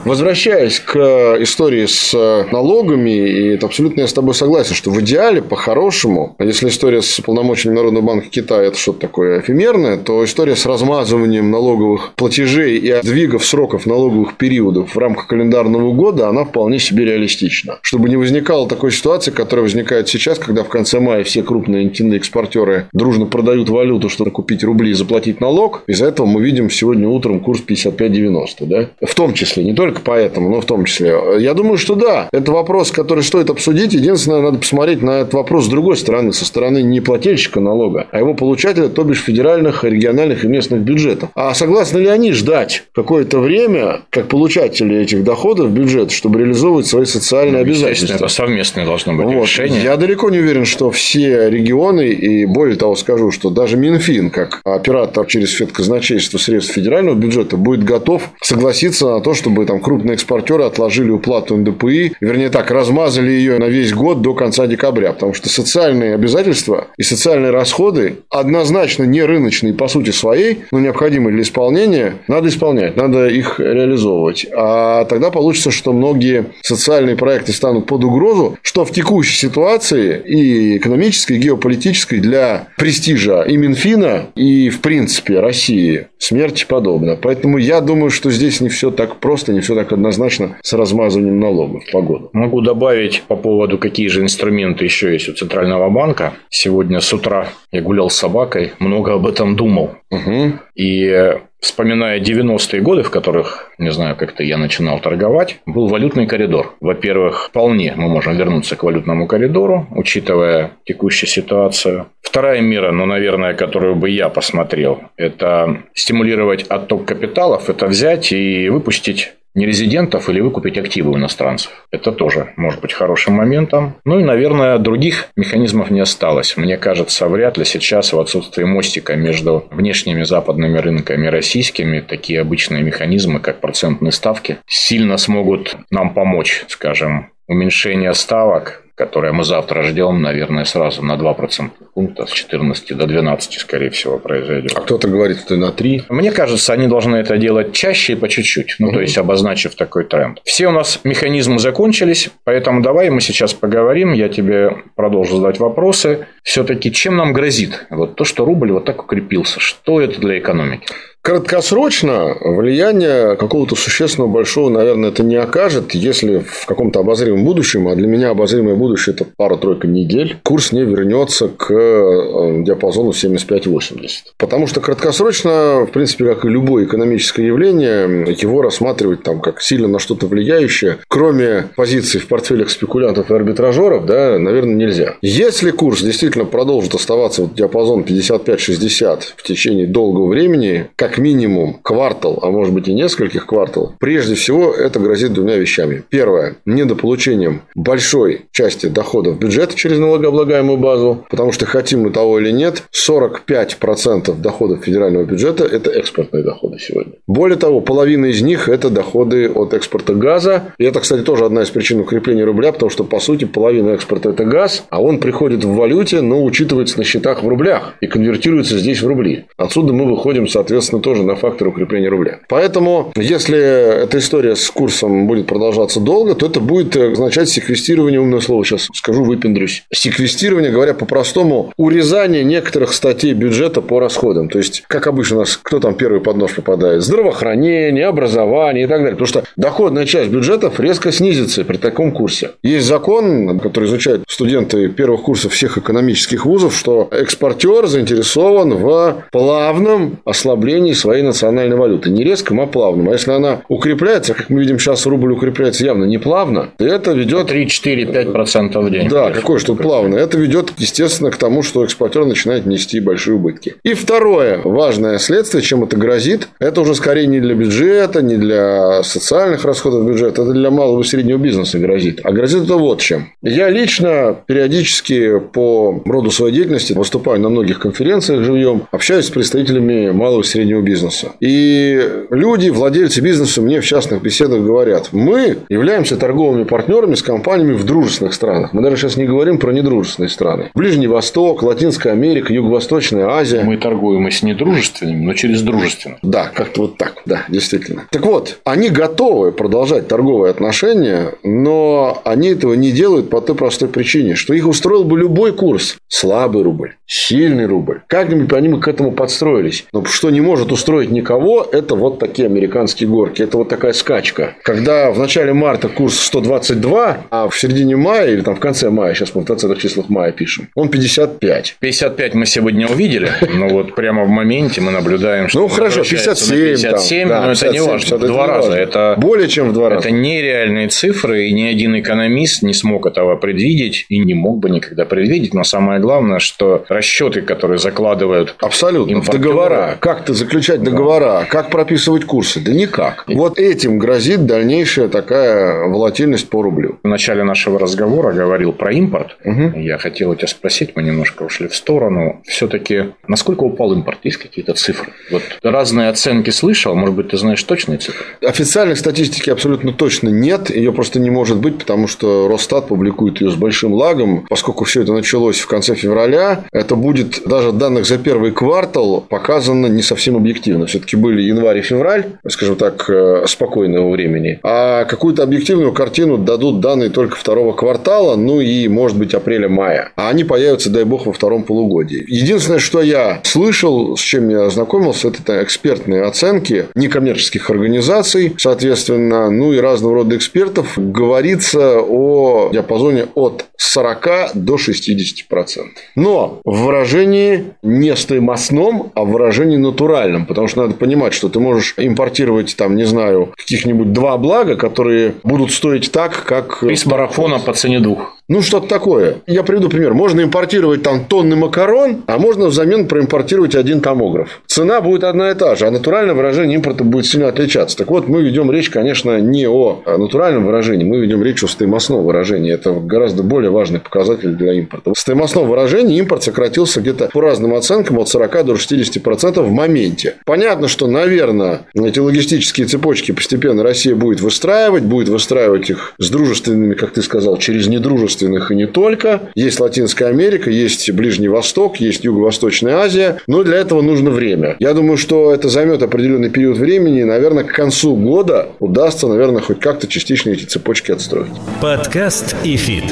Возвращаясь 0.05 0.81
к 0.81 0.97
истории 1.41 1.87
с 1.87 2.13
налогами, 2.51 3.11
и 3.11 3.55
это 3.55 3.67
абсолютно 3.67 4.01
я 4.01 4.09
с 4.09 4.13
тобой 4.13 4.35
согласен, 4.35 4.75
что 4.75 4.91
в 4.91 5.01
идеале, 5.01 5.43
по-хорошему, 5.43 6.35
если 6.41 6.69
история 6.69 7.03
с 7.03 7.21
полномочиями 7.21 7.77
Народного 7.77 8.05
банка 8.05 8.29
Китая 8.29 8.69
это 8.69 8.79
что-то 8.79 9.01
такое 9.01 9.41
эфемерное, 9.41 9.97
то 9.97 10.25
история 10.25 10.57
с 10.57 10.67
размазыванием 10.67 11.51
налоговых 11.51 12.15
платежей 12.17 12.79
и 12.79 12.95
сдвигов 13.03 13.45
сроков 13.45 13.87
налоговых 13.87 14.37
периодов 14.37 14.95
в 14.95 14.99
рамках 14.99 15.29
календарного 15.29 15.93
года, 15.93 16.29
она 16.29 16.45
вполне 16.45 16.81
себе 16.81 17.05
реалистична. 17.05 17.79
Чтобы 17.83 18.09
не 18.09 18.17
возникало 18.17 18.69
такой 18.69 18.91
ситуации, 18.91 19.31
которая 19.31 19.63
возникает 19.63 20.09
сейчас, 20.09 20.39
когда 20.39 20.65
в 20.65 20.69
конце 20.69 20.99
мая 20.99 21.23
все 21.23 21.43
крупные 21.43 21.85
нефтяные 21.85 22.19
экспортеры 22.19 22.87
дружно 22.93 23.27
продают 23.27 23.69
валюту, 23.69 24.09
чтобы 24.09 24.33
купить 24.33 24.65
рубли 24.65 24.91
и 24.91 24.95
заплатить 24.95 25.41
налог. 25.41 25.85
Из-за 25.87 26.07
этого 26.07 26.27
мы 26.27 26.43
видим 26.43 26.71
сегодня 26.71 27.09
утром 27.09 27.41
курс 27.41 27.63
55.90. 27.67 28.47
Да? 28.61 28.89
В 29.07 29.15
том 29.15 29.35
числе, 29.35 29.63
не 29.63 29.75
только 29.75 29.92
только 29.93 30.03
поэтому, 30.05 30.49
но 30.51 30.61
в 30.61 30.65
том 30.65 30.85
числе. 30.85 31.15
Я 31.39 31.55
думаю, 31.55 31.77
что 31.77 31.95
да, 31.95 32.29
это 32.33 32.53
вопрос, 32.53 32.91
который 32.91 33.23
стоит 33.23 33.51
обсудить. 33.51 33.93
Единственное, 33.93 34.41
надо 34.41 34.59
посмотреть 34.59 35.03
на 35.03 35.21
этот 35.21 35.35
вопрос 35.35 35.67
с 35.67 35.69
другой 35.69 35.97
стороны, 35.97 36.33
со 36.33 36.45
стороны 36.45 36.83
не 36.83 37.01
плательщика 37.01 37.61
налога, 37.61 38.07
а 38.11 38.19
его 38.19 38.35
получателя, 38.35 38.89
то 38.89 39.05
бишь 39.05 39.23
федеральных, 39.23 39.85
региональных 39.85 40.45
и 40.45 40.49
местных 40.49 40.81
бюджетов. 40.81 41.31
А 41.35 41.55
согласны 41.55 41.99
ли 41.99 42.09
они 42.09 42.33
ждать 42.33 42.85
какое-то 42.95 43.39
время, 43.39 44.03
как 44.11 44.29
получатели 44.29 44.97
этих 44.97 45.25
доходов 45.25 45.71
бюджет, 45.71 46.11
чтобы 46.11 46.41
реализовывать 46.41 46.87
свои 46.87 47.05
социальные 47.05 47.65
ну, 47.65 47.71
обязательства? 47.71 48.15
Это 48.15 48.29
совместное 48.29 48.87
должно 48.87 49.15
быть 49.15 49.27
вот. 49.27 49.43
решение. 49.43 49.83
Я 49.83 49.97
далеко 49.97 50.31
не 50.31 50.39
уверен, 50.39 50.65
что 50.65 50.91
все 50.91 51.51
регионы, 51.51 52.09
и 52.09 52.47
более 52.47 52.77
того 52.77 52.97
скажу, 52.97 53.31
что 53.31 53.51
даже 53.51 53.77
Минфин, 53.77 54.31
как 54.31 54.61
оператор 54.65 55.27
через 55.27 55.53
федказначейство 55.53 56.39
средств 56.39 56.73
федерального 56.73 57.15
бюджета, 57.15 57.57
будет 57.57 57.85
готов 57.85 58.31
согласиться 58.41 59.07
на 59.09 59.21
то, 59.21 59.35
чтобы 59.35 59.67
там 59.67 59.82
крупные 59.83 60.15
экспортеры 60.15 60.65
отложили 60.65 61.11
уплату 61.11 61.57
НДПИ, 61.57 62.15
вернее 62.21 62.49
так, 62.49 62.71
размазали 62.71 63.31
ее 63.31 63.59
на 63.59 63.67
весь 63.67 63.93
год 63.93 64.23
до 64.23 64.35
конца 64.35 64.67
декабря, 64.67 65.13
потому 65.13 65.35
что 65.35 65.49
социальные 65.49 66.15
обязательства 66.15 66.89
и 66.97 67.03
социальные 67.03 67.51
расходы 67.51 68.17
однозначно 68.31 69.05
не 69.05 69.23
рыночные 69.23 69.75
по 69.75 69.89
сути 69.89 70.11
своей, 70.11 70.61
но 70.71 70.81
необходимы 70.81 71.33
для 71.33 71.43
исполнения, 71.43 72.15
надо 72.29 72.49
исполнять, 72.49 72.97
надо 72.97 73.29
их 73.29 73.61
реализовывать. 73.61 74.47
А 74.55 75.05
тогда 75.05 75.31
получится, 75.31 75.71
что 75.71 75.93
многие 75.93 76.47
социальные 76.63 77.17
проекты 77.17 77.53
станут 77.53 77.87
под 77.87 78.05
угрозу, 78.05 78.57
что 78.63 78.85
в 78.85 78.93
текущей 78.93 79.37
ситуации 79.37 80.21
и 80.25 80.77
экономической, 80.79 81.37
и 81.37 81.41
геополитической 81.41 82.21
для 82.21 82.69
престижа 82.77 83.43
и 83.43 83.57
Минфина, 83.57 84.27
и 84.35 84.71
в 84.71 84.81
принципе 84.81 85.41
России 85.41 86.07
смерти 86.19 86.65
подобно. 86.69 87.17
Поэтому 87.21 87.59
я 87.59 87.81
думаю, 87.81 88.11
что 88.11 88.31
здесь 88.31 88.61
не 88.61 88.69
все 88.69 88.91
так 88.91 89.17
просто, 89.17 89.53
не 89.53 89.61
все 89.61 89.72
так 89.75 89.93
однозначно 89.93 90.57
с 90.63 90.73
размазыванием 90.73 91.39
налогов 91.39 91.85
по 91.93 92.03
году. 92.03 92.31
Могу 92.33 92.61
добавить 92.61 93.23
по 93.29 93.37
поводу, 93.37 93.79
какие 93.79 94.09
же 94.09 94.23
инструменты 94.23 94.85
еще 94.85 95.13
есть 95.13 95.29
у 95.29 95.33
Центрального 95.33 95.89
банка. 95.91 96.35
Сегодня 96.49 97.01
с 97.01 97.13
утра 97.13 97.49
я 97.71 97.83
гулял 97.83 98.11
с 98.11 98.17
собакой, 98.17 98.73
много 98.79 99.15
об 99.15 99.27
этом 99.27 99.57
думал. 99.57 99.95
Угу. 100.11 100.53
И 100.75 101.35
Вспоминая 101.63 102.19
90-е 102.19 102.83
годы, 102.83 103.05
в 103.05 103.11
которых, 103.11 103.71
не 103.79 103.93
знаю, 103.93 104.17
как-то 104.17 104.43
я 104.43 104.59
начинал 104.59 104.99
торговать, 104.99 105.61
был 105.65 105.87
валютный 105.87 106.27
коридор. 106.27 106.75
Во-первых, 106.81 107.47
вполне 107.51 107.95
мы 107.97 108.09
можем 108.09 108.37
вернуться 108.37 108.75
к 108.75 108.83
валютному 108.83 109.29
коридору, 109.29 109.87
учитывая 109.93 110.73
текущую 110.85 111.31
ситуацию. 111.31 112.07
Вторая 112.21 112.61
мера, 112.61 112.91
ну, 112.91 113.07
наверное, 113.07 113.55
которую 113.55 113.95
бы 113.95 114.11
я 114.11 114.29
посмотрел, 114.29 115.03
это 115.17 115.85
стимулировать 115.95 116.65
отток 116.65 117.05
капиталов, 117.05 117.71
это 117.71 117.87
взять 117.87 118.33
и 118.33 118.69
выпустить 118.69 119.35
нерезидентов 119.55 120.29
или 120.29 120.41
выкупить 120.41 120.79
активы 120.79 121.11
у 121.13 121.17
иностранцев. 121.17 121.87
Это 121.91 122.13
тоже 122.13 122.53
может 122.57 122.81
быть 122.81 122.93
хорошим 122.93 123.35
моментом. 123.35 123.97
Ну 124.05 124.19
и, 124.19 124.25
наверное, 124.25 124.79
других 124.79 125.29
механизмов 125.37 125.91
не 125.91 126.01
осталось. 126.01 126.57
Мне 126.57 126.77
кажется, 126.77 127.29
вряд 127.29 127.59
ли 127.59 127.65
сейчас 127.65 128.13
в 128.13 128.21
отсутствии 128.21 128.65
мостика 128.65 129.17
между 129.17 129.67
внешними 129.71 130.23
западными 130.23 130.79
рынками 130.79 131.27
и 131.27 131.31
российскими 131.31 132.01
такие 132.01 132.41
обычные 132.41 132.83
механизмы, 132.83 133.41
как 133.41 133.61
процентные 133.61 134.13
ставки, 134.13 134.59
сильно 134.67 135.17
смогут 135.17 135.77
нам 135.91 136.15
помочь, 136.15 136.65
скажем, 136.69 137.31
уменьшение 137.49 138.15
ставок 138.15 138.82
которое 138.95 139.33
мы 139.33 139.45
завтра 139.45 139.83
ждем, 139.83 140.21
наверное, 140.21 140.65
сразу 140.65 141.03
на 141.03 141.17
2% 141.17 141.71
пункта 141.95 142.27
с 142.27 142.31
14 142.31 142.97
до 142.97 143.07
12, 143.07 143.55
скорее 143.61 143.91
всего, 143.91 144.19
произойдет. 144.19 144.73
А 144.75 144.81
кто-то 144.81 145.09
говорит, 145.09 145.41
что 145.41 145.57
на 145.57 145.73
3. 145.73 146.05
Мне 146.09 146.31
кажется, 146.31 146.73
они 146.73 146.87
должны 146.87 147.17
это 147.17 147.39
делать 147.39 147.73
чаще 147.73 148.13
и 148.13 148.17
по 148.17 148.29
чуть-чуть, 148.29 148.77
ну, 148.79 148.89
угу. 148.89 148.97
то 148.97 149.01
есть, 149.01 149.17
обозначив 149.17 149.75
такой 149.75 150.05
тренд. 150.05 150.41
Все 150.45 150.69
у 150.69 150.73
нас 150.73 151.01
механизмы 151.05 151.59
закончились, 151.59 152.31
поэтому 152.45 152.83
давай 152.83 153.09
мы 153.11 153.21
сейчас 153.21 153.55
поговорим, 153.55 154.13
я 154.13 154.29
тебе 154.29 154.77
продолжу 154.95 155.37
задать 155.37 155.59
вопросы. 155.59 156.27
Все-таки 156.43 156.93
чем 156.93 157.17
нам 157.17 157.33
грозит 157.33 157.87
вот 157.91 158.17
то, 158.17 158.25
что 158.25 158.45
рубль 158.45 158.73
вот 158.73 158.85
так 158.85 159.03
укрепился? 159.03 159.59
Что 159.61 160.01
это 160.01 160.21
для 160.21 160.39
экономики? 160.39 160.87
Краткосрочно 161.23 162.37
влияние 162.41 163.37
какого-то 163.37 163.77
существенного 163.77 164.29
большого, 164.29 164.71
наверное, 164.71 165.11
это 165.11 165.23
не 165.23 165.37
окажет, 165.37 165.95
если 165.95 166.39
в 166.39 166.67
каком-то 166.67 166.99
обозримом 166.99 167.45
будущем, 167.45 167.87
а 167.87 167.95
для 167.95 168.09
меня 168.09 168.31
обозримое 168.31 168.75
будущее 168.75 169.15
это 169.15 169.25
пара-тройка 169.37 169.87
недель, 169.87 170.39
курс 170.43 170.73
не 170.73 170.83
вернется 170.83 171.47
к 171.47 171.73
э, 171.73 172.65
диапазону 172.65 173.11
75-80. 173.11 174.09
Потому 174.37 174.67
что 174.67 174.81
краткосрочно, 174.81 175.87
в 175.89 175.93
принципе, 175.93 176.25
как 176.25 176.45
и 176.45 176.49
любое 176.49 176.87
экономическое 176.87 177.47
явление, 177.47 178.27
его 178.37 178.61
рассматривать 178.61 179.23
там 179.23 179.41
как 179.41 179.63
сильно 179.63 179.87
на 179.87 180.01
что-то 180.01 180.27
влияющее, 180.27 180.99
кроме 181.07 181.69
позиций 181.77 182.21
в 182.21 182.27
портфелях 182.27 182.69
спекулянтов 182.69 183.31
и 183.31 183.35
арбитражеров, 183.35 184.07
да, 184.07 184.41
наверное, 184.41 184.75
нельзя. 184.75 185.15
Если 185.23 185.71
курс 185.71 186.03
действительно 186.03 186.47
продолжит 186.47 186.97
оставаться 186.97 187.45
в 187.45 187.55
диапазон 187.55 188.01
55-60 188.01 189.21
в 189.37 189.43
течение 189.45 189.87
долгого 189.87 190.27
времени, 190.27 190.89
как 190.97 191.12
минимум 191.19 191.79
квартал, 191.83 192.39
а 192.43 192.51
может 192.51 192.75
быть 192.75 192.89
и 192.89 192.95
нескольких 192.95 193.47
кварталов, 193.47 193.93
прежде 193.99 194.35
всего 194.35 194.73
это 194.73 194.99
грозит 194.99 195.33
двумя 195.33 195.57
вещами. 195.57 196.03
Первое– 196.09 196.57
недополучением 196.67 197.63
большой 197.75 198.47
части 198.53 198.87
доходов 198.87 199.39
бюджета 199.39 199.77
через 199.77 199.99
налогооблагаемую 199.99 200.79
базу, 200.79 201.25
потому 201.31 201.53
что 201.53 201.67
хотим 201.67 202.03
мы 202.03 202.11
того 202.11 202.39
или 202.39 202.51
нет, 202.51 202.85
45% 202.93 204.41
доходов 204.41 204.85
федерального 204.85 205.25
бюджета– 205.25 205.65
это 205.73 205.91
экспортные 205.91 206.43
доходы 206.43 206.79
сегодня. 206.79 207.15
Более 207.27 207.59
того, 207.59 207.81
половина 207.81 208.27
из 208.27 208.43
них– 208.43 208.69
это 208.71 208.91
доходы 208.91 209.49
от 209.49 209.75
экспорта 209.75 210.15
газа. 210.15 210.73
И 210.79 210.85
это, 210.85 211.01
кстати, 211.01 211.23
тоже 211.23 211.45
одна 211.45 211.63
из 211.63 211.71
причин 211.71 212.01
укрепления 212.01 212.45
рубля, 212.45 212.73
потому 212.73 212.91
что, 212.91 213.05
по 213.05 213.21
сути, 213.21 213.45
половина 213.45 213.91
экспорта– 213.91 214.31
это 214.31 214.45
газ, 214.45 214.85
а 214.91 215.03
он 215.03 215.19
приходит 215.19 215.65
в 215.65 215.75
валюте, 215.75 216.21
но 216.21 216.45
учитывается 216.45 216.99
на 216.99 217.05
счетах 217.05 217.43
в 217.43 217.49
рублях 217.49 217.95
и 218.01 218.07
конвертируется 218.07 218.79
здесь 218.79 219.03
в 219.03 219.07
рубли. 219.07 219.47
Отсюда 219.57 219.93
мы 219.93 220.09
выходим, 220.09 220.49
соответственно, 220.49 221.02
тоже 221.03 221.23
на 221.23 221.37
фактор 221.37 221.69
укрепления 221.69 222.09
рубля. 222.09 222.41
Поэтому, 222.49 223.13
если 223.17 223.59
эта 223.59 224.19
история 224.19 224.57
с 224.57 224.71
курсом 224.71 225.27
будет 225.27 225.47
продолжаться 225.47 226.01
долго, 226.01 226.35
то 226.35 226.47
это 226.47 226.61
будет 226.61 226.97
означать 226.97 227.49
секвестирование, 227.49 228.21
умное 228.21 228.41
слово 228.41 228.65
сейчас 228.65 228.89
скажу, 228.95 229.25
выпендрюсь. 229.25 229.85
Секвестирование, 229.93 230.71
говоря 230.71 230.95
по-простому, 230.95 231.73
урезание 231.77 232.45
некоторых 232.45 232.93
статей 232.93 233.33
бюджета 233.35 233.81
по 233.83 234.01
расходам. 234.01 234.49
То 234.49 234.59
есть, 234.59 234.85
как 234.87 235.07
обычно 235.07 235.37
у 235.37 235.41
нас, 235.41 235.59
кто 235.61 235.81
там 235.81 235.95
первый 235.95 236.21
под 236.21 236.37
нож 236.37 236.55
попадает? 236.55 237.03
Здравоохранение, 237.03 238.07
образование 238.07 238.85
и 238.85 238.89
так 238.89 238.99
далее. 238.99 239.17
Потому 239.17 239.27
что 239.27 239.45
доходная 239.57 240.07
часть 240.07 240.31
бюджетов 240.31 240.81
резко 240.81 241.13
снизится 241.13 241.65
при 241.65 241.77
таком 241.77 242.13
курсе. 242.13 242.53
Есть 242.63 242.87
закон, 242.87 243.59
который 243.61 243.89
изучают 243.89 244.25
студенты 244.29 244.89
первых 244.89 245.23
курсов 245.23 245.53
всех 245.53 245.79
экономических 245.79 246.47
вузов, 246.47 246.77
что 246.77 247.09
экспортер 247.11 247.87
заинтересован 247.87 248.75
в 248.75 249.25
плавном 249.31 250.19
ослаблении 250.25 250.92
своей 250.95 251.23
национальной 251.23 251.77
валюты. 251.77 252.11
Не 252.11 252.25
резком, 252.25 252.61
а 252.61 252.67
плавном. 252.67 253.11
А 253.11 253.13
если 253.13 253.31
она 253.33 253.63
укрепляется, 253.69 254.35
как 254.35 254.51
мы 254.51 254.61
видим 254.61 254.79
сейчас, 254.79 255.07
рубль 255.07 255.33
укрепляется 255.33 255.85
явно 255.85 256.05
не 256.05 256.19
плавно, 256.19 256.71
то 256.77 256.87
это 256.87 257.13
ведет... 257.13 257.49
3, 257.49 257.69
4, 257.69 258.05
5% 258.05 258.81
в 258.81 258.91
день. 258.91 259.09
Да, 259.09 259.31
какое 259.31 259.59
что 259.59 259.75
плавно. 259.75 260.17
Это 260.17 260.39
ведет, 260.39 260.73
естественно, 260.79 261.31
к 261.31 261.37
тому, 261.37 261.63
что 261.63 261.85
экспортер 261.85 262.25
начинает 262.25 262.67
нести 262.67 263.01
большие 263.01 263.37
убытки. 263.37 263.75
И 263.83 263.95
второе 263.95 264.61
важное 264.65 265.19
следствие, 265.19 265.63
чем 265.63 265.85
это 265.85 265.97
грозит, 265.97 266.49
это 266.59 266.81
уже 266.81 266.95
скорее 266.95 267.27
не 267.27 267.41
для 267.41 267.55
бюджета, 267.55 268.23
не 268.23 268.37
для 268.37 269.03
социальных 269.03 269.65
расходов 269.65 270.07
бюджета, 270.07 270.43
это 270.43 270.53
для 270.53 270.71
малого 270.71 271.03
и 271.03 271.05
среднего 271.05 271.39
бизнеса 271.39 271.79
грозит. 271.79 272.21
А 272.25 272.33
грозит 272.33 272.65
это 272.65 272.77
вот 272.77 273.01
чем. 273.01 273.29
Я 273.43 273.71
лично 273.71 274.37
периодически 274.47 275.39
по 275.39 276.03
роду 276.05 276.31
своей 276.31 276.55
деятельности 276.55 276.93
выступаю 276.93 277.41
на 277.41 277.49
многих 277.49 277.79
конференциях 277.81 278.43
живьем, 278.43 278.85
общаюсь 278.91 279.27
с 279.27 279.31
представителями 279.31 280.11
малого 280.11 280.43
и 280.43 280.45
среднего 280.45 280.82
бизнеса. 280.83 281.33
И 281.41 282.27
люди, 282.31 282.69
владельцы 282.69 283.21
бизнеса 283.21 283.63
мне 283.63 283.81
в 283.81 283.85
частных 283.85 284.23
беседах 284.23 284.61
говорят, 284.61 285.09
мы 285.13 285.59
являемся 285.69 286.17
торговыми 286.17 286.65
партнерами 286.65 287.15
с 287.15 287.23
компаниями 287.23 287.75
в 287.75 287.85
дружественных 287.85 288.35
странах. 288.35 288.73
Мы 288.73 288.83
даже 288.83 288.97
сейчас 288.97 289.17
не 289.17 289.25
говорим 289.25 289.59
про 289.59 289.73
недружественные 289.73 290.29
страны. 290.29 290.71
Ближний 290.75 291.07
Восток, 291.07 291.63
Латинская 291.63 292.13
Америка, 292.13 292.53
Юго-Восточная 292.53 293.29
Азия. 293.29 293.63
Мы 293.63 293.77
торгуем 293.77 294.27
и 294.29 294.31
с 294.31 294.43
недружественными, 294.43 295.25
но 295.25 295.35
через 295.35 295.63
дружественных. 295.63 296.19
Да, 296.23 296.51
как-то 296.53 296.83
вот 296.83 296.99
так. 296.99 297.23
Да, 297.25 297.45
действительно. 297.49 298.07
Так 298.11 298.27
вот, 298.27 298.59
они 298.65 298.89
готовы 298.89 299.53
продолжать 299.53 300.09
торговые 300.09 300.51
отношения, 300.51 301.35
но 301.45 302.21
они 302.25 302.49
этого 302.49 302.75
не 302.75 302.91
делают 302.91 303.31
по 303.31 303.41
той 303.41 303.55
простой 303.55 303.89
причине, 303.89 304.35
что 304.35 304.55
их 304.55 304.67
устроил 304.67 305.05
бы 305.05 305.19
любой 305.19 305.53
курс. 305.53 305.97
Слабый 306.09 306.63
рубль, 306.63 306.95
сильный 307.07 307.67
рубль. 307.67 308.03
Как-нибудь 308.07 308.53
они 308.53 308.69
бы 308.69 308.81
к 308.81 308.89
этому 308.89 309.13
подстроились. 309.13 309.87
Но 309.93 310.05
что 310.05 310.31
не 310.31 310.41
может 310.41 310.72
устроить 310.73 311.11
никого, 311.11 311.67
это 311.71 311.95
вот 311.95 312.19
такие 312.19 312.47
американские 312.47 313.09
горки. 313.09 313.43
Это 313.43 313.57
вот 313.57 313.69
такая 313.69 313.93
скачка. 313.93 314.55
Когда 314.63 315.11
в 315.11 315.19
начале 315.19 315.53
марта 315.53 315.89
курс 315.89 316.19
122, 316.21 317.19
а 317.31 317.49
в 317.49 317.57
середине 317.57 317.97
мая 317.97 318.31
или 318.31 318.41
там 318.41 318.57
в 318.57 318.61
конце 318.61 318.91
мая, 318.91 319.15
сейчас 319.15 319.35
мы 319.35 319.43
в 319.43 319.45
20 319.45 319.79
числах 319.79 320.09
мая 320.09 320.33
пишем, 320.33 320.69
он 320.75 320.89
55. 320.89 321.77
55 321.81 322.35
мы 322.35 322.47
сегодня 322.47 322.89
увидели, 322.89 323.31
но 323.55 323.69
вот 323.69 323.95
прямо 323.95 324.25
в 324.25 324.29
моменте 324.29 324.81
мы 324.81 324.91
наблюдаем, 324.91 325.49
что 325.49 325.61
Ну, 325.61 325.69
хорошо, 325.69 326.03
57. 326.03 326.57
57, 326.57 327.29
там, 327.29 327.29
да, 327.29 327.47
но 327.47 327.53
это 327.53 327.67
не 327.67 327.79
57, 327.79 327.91
важно. 327.91 328.17
В 328.17 328.21
два 328.21 328.47
раза. 328.47 328.73
Это 328.73 329.15
Более 329.19 329.49
чем 329.49 329.71
в 329.71 329.73
два 329.73 329.91
раза. 329.91 330.09
Это 330.09 330.11
нереальные 330.11 330.89
цифры, 330.89 331.47
и 331.47 331.53
ни 331.53 331.63
один 331.63 331.99
экономист 331.99 332.63
не 332.63 332.75
смог 332.75 333.07
этого 333.07 333.37
предвидеть 333.37 334.07
и 334.09 334.19
не 334.19 334.35
мог 334.35 334.59
бы 334.59 334.71
никогда 334.71 335.05
предвидеть. 335.05 335.55
Но 335.55 335.65
самое 335.65 336.01
главное, 336.01 336.39
что 336.39 336.85
расчеты, 336.89 337.43
которые 337.43 337.79
закладывают 337.79 338.55
Абсолютно. 338.61 339.21
В 339.21 339.29
договора. 339.29 339.97
Как 340.01 340.25
ты 340.25 340.35
заключать 340.63 340.83
договора? 340.85 341.47
Как 341.51 341.71
прописывать 341.71 342.25
курсы? 342.25 342.61
Да 342.61 342.73
никак. 342.73 343.25
Вот 343.27 343.59
этим 343.59 343.99
грозит 343.99 344.47
дальнейшая 344.47 345.09
такая 345.09 345.89
волатильность 345.89 346.49
по 346.49 346.63
рублю. 346.63 346.99
В 347.03 347.09
начале 347.09 347.43
нашего 347.43 347.81
разговора 347.81 348.33
говорил 348.33 348.73
про 348.73 348.93
импорт. 348.93 349.37
Я 349.45 349.99
хотел 349.99 350.31
у 350.31 350.35
тебя 350.37 350.47
спросить, 350.47 350.93
мы 350.95 351.03
немножко 351.03 351.43
ушли 351.43 351.67
в 351.67 351.75
сторону. 351.75 352.41
Все-таки, 352.47 353.13
насколько 353.27 353.65
упал 353.65 353.93
импорт? 353.93 354.21
Есть 354.23 354.37
какие-то 354.37 354.75
цифры? 354.75 355.13
Вот 355.33 355.43
разные 355.63 356.09
оценки 356.09 356.51
слышал, 356.51 356.95
может 356.95 357.17
быть, 357.17 357.29
ты 357.29 357.39
знаешь 357.39 357.63
точные 357.63 357.99
цифры? 357.99 358.25
Официальной 358.41 358.97
статистики 358.97 359.51
абсолютно 359.51 359.93
точно 359.93 360.29
нет. 360.29 360.71
Ее 360.71 360.93
просто 360.93 361.19
не 361.19 361.31
может 361.31 361.59
быть, 361.59 361.79
потому 361.79 362.07
что 362.07 362.49
Росстат 362.49 362.87
публикует 362.87 363.41
ее 363.41 363.51
с 363.51 363.55
большим 363.55 363.95
лагом. 363.95 364.47
Поскольку 364.49 364.85
все 364.85 365.03
это 365.03 365.13
началось 365.13 365.59
в 365.59 365.67
конце 365.67 365.97
февраля, 365.97 366.65
это 366.73 366.95
будет 366.95 367.43
даже 367.47 367.73
данных 367.73 368.07
за 368.07 368.19
первый 368.19 368.53
квартал 368.53 369.23
показано 369.29 369.87
не 369.87 370.03
совсем 370.03 370.37
объективно. 370.43 370.87
Все-таки 370.87 371.17
были 371.17 371.41
январь 371.41 371.79
и 371.79 371.83
февраль, 371.83 372.25
скажем 372.49 372.77
так, 372.77 373.09
э, 373.09 373.45
спокойного 373.47 374.11
времени. 374.11 374.61
А 374.63 375.05
какую-то 375.05 375.43
объективную 375.43 375.93
картину 375.93 376.37
дадут 376.39 376.81
данные 376.81 377.11
только 377.11 377.37
второго 377.37 377.73
квартала, 377.73 378.37
ну 378.37 378.61
и, 378.61 378.89
может 378.89 379.17
быть, 379.17 379.35
апреля-мая. 379.35 380.13
А 380.17 380.29
они 380.29 380.45
появятся, 380.45 380.91
дай 380.91 381.05
бог, 381.05 381.27
во 381.27 381.33
втором 381.33 381.63
полугодии. 381.63 382.25
Единственное, 382.27 382.81
что 382.81 383.01
я 383.01 383.41
слышал, 383.45 384.17
с 384.17 384.21
чем 384.21 384.49
я 384.49 384.67
ознакомился, 384.67 385.29
это 385.29 385.63
экспертные 385.63 386.23
оценки 386.23 386.87
некоммерческих 386.95 387.71
организаций, 387.71 388.55
соответственно, 388.59 389.51
ну 389.51 389.73
и 389.73 389.79
разного 389.79 390.17
рода 390.17 390.37
экспертов, 390.37 390.95
говорится 390.97 392.01
о 392.01 392.71
диапазоне 392.73 393.27
от 393.35 393.67
40 393.77 394.53
до 394.55 394.79
60 394.79 395.49
процентов. 395.49 396.03
Но 396.17 396.61
в 396.65 396.85
выражении 396.85 397.65
не 397.83 398.15
стоимостном, 398.17 399.13
а 399.15 399.25
в 399.25 399.31
выражении 399.31 399.77
натуральном. 399.77 400.32
Потому 400.41 400.69
что 400.69 400.83
надо 400.83 400.95
понимать, 400.95 401.35
что 401.35 401.49
ты 401.49 401.61
можешь 401.61 401.95
импортировать, 401.97 402.77
там, 402.77 402.97
не 402.97 403.05
знаю, 403.05 403.53
каких-нибудь 403.57 404.13
два 404.13 404.37
блага, 404.39 404.77
которые 404.77 405.35
будут 405.43 405.73
стоить 405.73 406.13
так, 406.13 406.45
как... 406.45 406.81
Приз 406.81 407.07
марафона 407.07 407.59
по 407.59 407.73
цене 407.73 408.01
двух. 408.01 408.37
Ну, 408.49 408.61
что-то 408.61 408.89
такое. 408.89 409.37
Я 409.47 409.63
приведу 409.63 409.89
пример. 409.89 410.15
Можно 410.15 410.43
импортировать 410.43 411.03
там 411.03 411.25
тонны 411.25 411.55
макарон, 411.55 412.23
а 412.27 412.39
можно 412.39 412.67
взамен 412.67 413.07
проимпортировать 413.07 413.77
один 413.77 414.01
томограф. 414.01 414.61
Цена 414.67 415.01
будет 415.01 415.23
одна 415.23 415.53
и 415.53 415.55
та 415.55 415.77
же, 415.77 415.87
а 415.87 415.91
натуральное 415.91 416.35
выражение 416.35 416.77
импорта 416.77 417.05
будет 417.05 417.27
сильно 417.27 417.49
отличаться. 417.49 417.97
Так 417.97 418.11
вот, 418.11 418.29
мы 418.29 418.43
ведем 418.43 418.71
речь, 418.71 418.91
конечно, 418.91 419.41
не 419.41 419.69
о 419.69 420.03
натуральном 420.05 420.67
выражении, 420.67 421.05
мы 421.05 421.21
ведем 421.21 421.43
речь 421.43 421.63
о 421.63 421.69
стоимостном 421.69 422.25
выражении. 422.25 422.73
Это 422.73 422.93
гораздо 422.93 423.45
более 423.45 423.71
важный 423.71 424.01
показатель 424.01 424.51
для 424.51 424.73
импорта. 424.73 425.15
В 425.15 425.19
стоимостном 425.19 425.69
выражении 425.69 426.19
импорт 426.19 426.43
сократился 426.43 427.01
где-то 427.01 427.31
по 427.33 427.41
разным 427.41 427.75
оценкам 427.75 428.19
от 428.19 428.29
40 428.29 428.67
до 428.67 428.77
60 428.77 429.23
процентов 429.23 429.67
в 429.67 429.73
моменте. 429.73 430.35
Понятно, 430.45 430.89
что, 430.89 431.07
наверное, 431.07 431.83
эти 431.95 432.19
логистические 432.19 432.87
цепочки 432.87 433.31
постепенно 433.31 433.85
Россия 433.85 434.17
будет 434.17 434.41
выстраивать, 434.41 435.05
будет 435.05 435.29
выстраивать 435.29 435.91
их 435.91 436.15
с 436.19 436.29
дружественными, 436.29 436.95
как 436.95 437.13
ты 437.13 437.23
сказал, 437.23 437.57
через 437.57 437.87
недружественные 437.87 438.32
и 438.41 438.75
не 438.75 438.87
только. 438.87 439.51
Есть 439.55 439.81
Латинская 439.81 440.27
Америка, 440.27 440.71
есть 440.71 441.11
Ближний 441.11 441.49
Восток, 441.49 441.97
есть 441.99 442.25
Юго-Восточная 442.25 442.97
Азия. 442.97 443.39
Но 443.47 443.63
для 443.65 443.79
этого 443.79 444.01
нужно 444.01 444.31
время. 444.31 444.77
Я 444.79 444.95
думаю, 444.95 445.17
что 445.17 445.53
это 445.53 445.69
займет 445.69 446.03
определенный 446.03 446.51
период 446.51 446.79
времени. 446.79 447.21
И, 447.21 447.25
наверное, 447.25 447.65
к 447.65 447.73
концу 447.73 448.17
года 448.17 448.69
удастся, 448.79 449.27
наверное, 449.27 449.61
хоть 449.61 449.81
как-то 449.81 450.07
частично 450.07 450.51
эти 450.51 450.65
цепочки 450.65 451.13
отстроить. 451.13 451.53
Подкаст 451.81 452.57
ИФИТ. 452.65 453.05